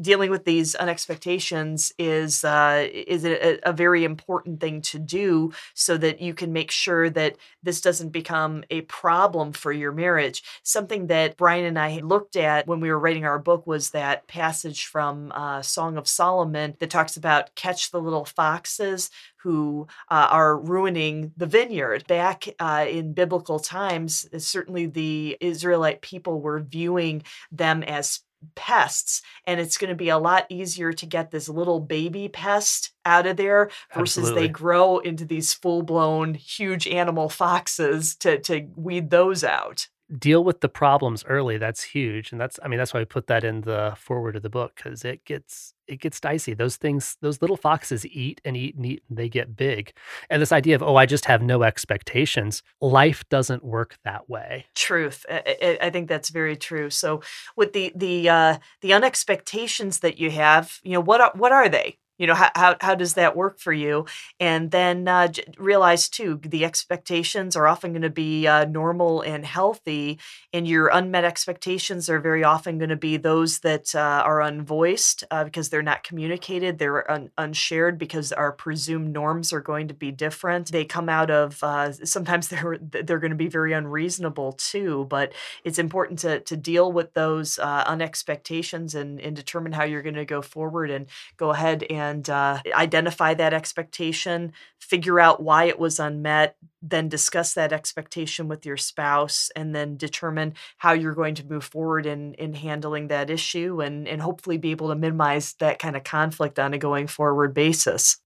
dealing 0.00 0.30
with 0.30 0.44
these 0.44 0.74
unexpectations 0.74 1.92
is 1.98 2.44
uh, 2.44 2.86
is 2.92 3.24
a, 3.24 3.58
a, 3.62 3.72
very 3.72 4.04
important 4.04 4.60
thing 4.60 4.82
to 4.82 4.98
do 4.98 5.52
so 5.72 5.96
that 5.96 6.20
you 6.20 6.34
can 6.34 6.52
make 6.52 6.70
sure 6.70 7.08
that 7.08 7.36
this 7.62 7.80
doesn't 7.80 8.10
become 8.10 8.62
a 8.70 8.82
problem 8.82 9.52
for 9.52 9.72
your 9.72 9.90
marriage 9.90 10.42
something 10.62 11.06
that 11.06 11.36
brian 11.36 11.64
and 11.64 11.78
i 11.78 11.98
looked 12.00 12.36
at 12.36 12.66
when 12.66 12.80
we 12.80 12.90
were 12.90 12.98
writing 12.98 13.24
our 13.24 13.38
book 13.38 13.66
was 13.66 13.90
that 13.90 14.26
passage 14.28 14.86
from 14.86 15.32
uh, 15.32 15.62
song 15.62 15.96
of 15.96 16.06
solomon 16.06 16.76
that 16.78 16.90
talks 16.90 17.16
about 17.16 17.54
catch 17.54 17.90
the 17.90 18.00
little 18.00 18.24
foxes 18.24 19.10
who 19.44 19.86
uh, 20.10 20.28
are 20.30 20.56
ruining 20.56 21.30
the 21.36 21.46
vineyard. 21.46 22.06
Back 22.06 22.48
uh, 22.58 22.86
in 22.88 23.12
biblical 23.12 23.60
times, 23.60 24.26
certainly 24.42 24.86
the 24.86 25.36
Israelite 25.38 26.00
people 26.00 26.40
were 26.40 26.60
viewing 26.60 27.24
them 27.52 27.82
as 27.82 28.20
pests 28.54 29.22
and 29.46 29.60
it's 29.60 29.78
going 29.78 29.88
to 29.88 29.94
be 29.94 30.08
a 30.08 30.18
lot 30.18 30.46
easier 30.48 30.92
to 30.92 31.06
get 31.06 31.30
this 31.30 31.48
little 31.48 31.80
baby 31.80 32.28
pest 32.28 32.92
out 33.04 33.26
of 33.26 33.36
there 33.36 33.70
versus 33.94 34.24
Absolutely. 34.24 34.42
they 34.42 34.48
grow 34.48 34.98
into 34.98 35.24
these 35.24 35.52
full-blown 35.52 36.34
huge 36.34 36.86
animal 36.86 37.28
foxes 37.28 38.14
to 38.16 38.38
to 38.40 38.68
weed 38.76 39.10
those 39.10 39.44
out 39.44 39.88
deal 40.18 40.44
with 40.44 40.60
the 40.60 40.68
problems 40.68 41.24
early 41.26 41.58
that's 41.58 41.82
huge 41.82 42.30
and 42.32 42.40
that's 42.40 42.60
i 42.62 42.68
mean 42.68 42.78
that's 42.78 42.94
why 42.94 43.00
i 43.00 43.04
put 43.04 43.26
that 43.26 43.44
in 43.44 43.62
the 43.62 43.94
foreword 43.96 44.36
of 44.36 44.42
the 44.42 44.50
book 44.50 44.72
because 44.76 45.04
it 45.04 45.24
gets 45.24 45.74
it 45.86 46.00
gets 46.00 46.20
dicey. 46.20 46.54
Those 46.54 46.76
things 46.76 47.16
those 47.20 47.40
little 47.40 47.56
foxes 47.56 48.06
eat 48.06 48.40
and 48.44 48.56
eat 48.56 48.76
and 48.76 48.86
eat 48.86 49.02
and 49.08 49.18
they 49.18 49.28
get 49.28 49.56
big 49.56 49.92
and 50.30 50.40
this 50.40 50.52
idea 50.52 50.74
of 50.74 50.82
oh 50.82 50.96
i 50.96 51.06
just 51.06 51.24
have 51.26 51.42
no 51.42 51.62
expectations 51.62 52.62
life 52.80 53.24
doesn't 53.28 53.64
work 53.64 53.98
that 54.04 54.28
way. 54.28 54.66
Truth 54.74 55.26
i, 55.28 55.78
I 55.80 55.90
think 55.90 56.08
that's 56.08 56.30
very 56.30 56.56
true 56.56 56.90
so 56.90 57.22
with 57.56 57.72
the 57.72 57.92
the 57.94 58.28
uh 58.28 58.58
the 58.80 58.92
unexpectations 58.92 60.00
that 60.00 60.18
you 60.18 60.30
have 60.30 60.78
you 60.82 60.92
know 60.92 61.00
what 61.00 61.20
are 61.20 61.32
what 61.34 61.52
are 61.52 61.68
they 61.68 61.98
you 62.18 62.26
know 62.26 62.34
how, 62.34 62.50
how, 62.54 62.76
how 62.80 62.94
does 62.94 63.14
that 63.14 63.36
work 63.36 63.58
for 63.58 63.72
you? 63.72 64.06
And 64.38 64.70
then 64.70 65.08
uh, 65.08 65.28
realize 65.58 66.08
too 66.08 66.40
the 66.42 66.64
expectations 66.64 67.56
are 67.56 67.66
often 67.66 67.92
going 67.92 68.02
to 68.02 68.10
be 68.10 68.46
uh, 68.46 68.64
normal 68.66 69.22
and 69.22 69.44
healthy 69.44 70.18
and 70.52 70.68
your 70.68 70.88
unmet 70.88 71.24
expectations 71.24 72.08
are 72.08 72.20
very 72.20 72.44
often 72.44 72.78
going 72.78 72.90
to 72.90 72.96
be 72.96 73.16
those 73.16 73.60
that 73.60 73.94
uh, 73.94 74.22
are 74.24 74.40
unvoiced 74.40 75.24
uh, 75.30 75.44
because 75.44 75.68
they're 75.68 75.82
not 75.82 76.04
communicated 76.04 76.78
they're 76.78 77.10
un- 77.10 77.30
unshared 77.38 77.98
because 77.98 78.32
our 78.32 78.52
presumed 78.52 79.12
norms 79.12 79.52
are 79.52 79.60
going 79.60 79.88
to 79.88 79.94
be 79.94 80.10
different. 80.10 80.70
They 80.70 80.84
come 80.84 81.08
out 81.08 81.30
of 81.30 81.62
uh, 81.62 81.92
sometimes 81.92 82.48
they're 82.54 82.78
they're 82.80 83.18
going 83.18 83.30
to 83.30 83.36
be 83.36 83.48
very 83.48 83.72
unreasonable 83.72 84.52
too 84.52 85.06
but 85.10 85.32
it's 85.64 85.78
important 85.78 86.18
to 86.20 86.40
to 86.40 86.56
deal 86.56 86.92
with 86.92 87.12
those 87.14 87.58
uh, 87.58 87.84
unexpectations 87.86 88.94
and 88.94 89.20
and 89.20 89.34
determine 89.34 89.72
how 89.72 89.84
you're 89.84 90.02
going 90.02 90.14
to 90.14 90.24
go 90.24 90.42
forward 90.42 90.90
and 90.90 91.06
go 91.36 91.50
ahead 91.50 91.82
and 91.90 92.03
and 92.10 92.28
uh, 92.28 92.60
identify 92.72 93.34
that 93.34 93.54
expectation, 93.54 94.52
figure 94.78 95.18
out 95.18 95.42
why 95.42 95.64
it 95.64 95.78
was 95.78 95.98
unmet, 95.98 96.56
then 96.82 97.08
discuss 97.08 97.54
that 97.54 97.72
expectation 97.72 98.48
with 98.48 98.66
your 98.66 98.76
spouse, 98.76 99.50
and 99.56 99.74
then 99.74 99.96
determine 99.96 100.54
how 100.78 100.92
you're 100.92 101.14
going 101.14 101.34
to 101.34 101.46
move 101.46 101.64
forward 101.64 102.06
in, 102.06 102.34
in 102.34 102.54
handling 102.54 103.08
that 103.08 103.30
issue 103.30 103.80
and, 103.80 104.06
and 104.06 104.22
hopefully 104.22 104.58
be 104.58 104.70
able 104.70 104.88
to 104.88 104.94
minimize 104.94 105.54
that 105.54 105.78
kind 105.78 105.96
of 105.96 106.04
conflict 106.04 106.58
on 106.58 106.74
a 106.74 106.78
going 106.78 107.06
forward 107.06 107.54
basis. 107.54 108.18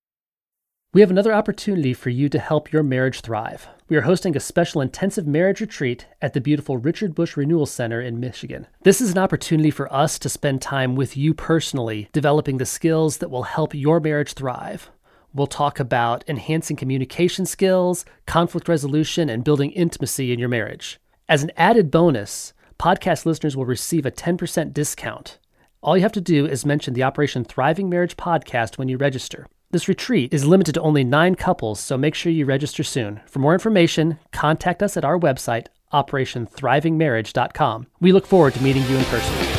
We 0.94 1.02
have 1.02 1.10
another 1.10 1.34
opportunity 1.34 1.92
for 1.92 2.08
you 2.08 2.30
to 2.30 2.38
help 2.38 2.72
your 2.72 2.82
marriage 2.82 3.20
thrive. 3.20 3.68
We 3.90 3.96
are 3.98 4.02
hosting 4.02 4.34
a 4.34 4.40
special 4.40 4.80
intensive 4.80 5.26
marriage 5.26 5.60
retreat 5.60 6.06
at 6.22 6.32
the 6.32 6.40
beautiful 6.40 6.78
Richard 6.78 7.14
Bush 7.14 7.36
Renewal 7.36 7.66
Center 7.66 8.00
in 8.00 8.18
Michigan. 8.18 8.66
This 8.84 9.02
is 9.02 9.10
an 9.10 9.18
opportunity 9.18 9.70
for 9.70 9.92
us 9.92 10.18
to 10.18 10.30
spend 10.30 10.62
time 10.62 10.96
with 10.96 11.14
you 11.14 11.34
personally, 11.34 12.08
developing 12.14 12.56
the 12.56 12.64
skills 12.64 13.18
that 13.18 13.30
will 13.30 13.42
help 13.42 13.74
your 13.74 14.00
marriage 14.00 14.32
thrive. 14.32 14.90
We'll 15.34 15.46
talk 15.46 15.78
about 15.78 16.24
enhancing 16.26 16.76
communication 16.76 17.44
skills, 17.44 18.06
conflict 18.24 18.66
resolution, 18.66 19.28
and 19.28 19.44
building 19.44 19.72
intimacy 19.72 20.32
in 20.32 20.38
your 20.38 20.48
marriage. 20.48 20.98
As 21.28 21.42
an 21.42 21.52
added 21.54 21.90
bonus, 21.90 22.54
podcast 22.78 23.26
listeners 23.26 23.54
will 23.54 23.66
receive 23.66 24.06
a 24.06 24.10
10% 24.10 24.72
discount. 24.72 25.38
All 25.82 25.98
you 25.98 26.02
have 26.02 26.12
to 26.12 26.22
do 26.22 26.46
is 26.46 26.64
mention 26.64 26.94
the 26.94 27.02
Operation 27.02 27.44
Thriving 27.44 27.90
Marriage 27.90 28.16
podcast 28.16 28.78
when 28.78 28.88
you 28.88 28.96
register. 28.96 29.46
This 29.70 29.86
retreat 29.86 30.32
is 30.32 30.46
limited 30.46 30.72
to 30.76 30.80
only 30.80 31.04
nine 31.04 31.34
couples, 31.34 31.78
so 31.78 31.98
make 31.98 32.14
sure 32.14 32.32
you 32.32 32.46
register 32.46 32.82
soon. 32.82 33.20
For 33.26 33.38
more 33.38 33.52
information, 33.52 34.18
contact 34.32 34.82
us 34.82 34.96
at 34.96 35.04
our 35.04 35.18
website, 35.18 35.66
operationthrivingmarriage.com. 35.92 37.86
We 38.00 38.12
look 38.12 38.26
forward 38.26 38.54
to 38.54 38.62
meeting 38.62 38.84
you 38.84 38.96
in 38.96 39.04
person. 39.04 39.57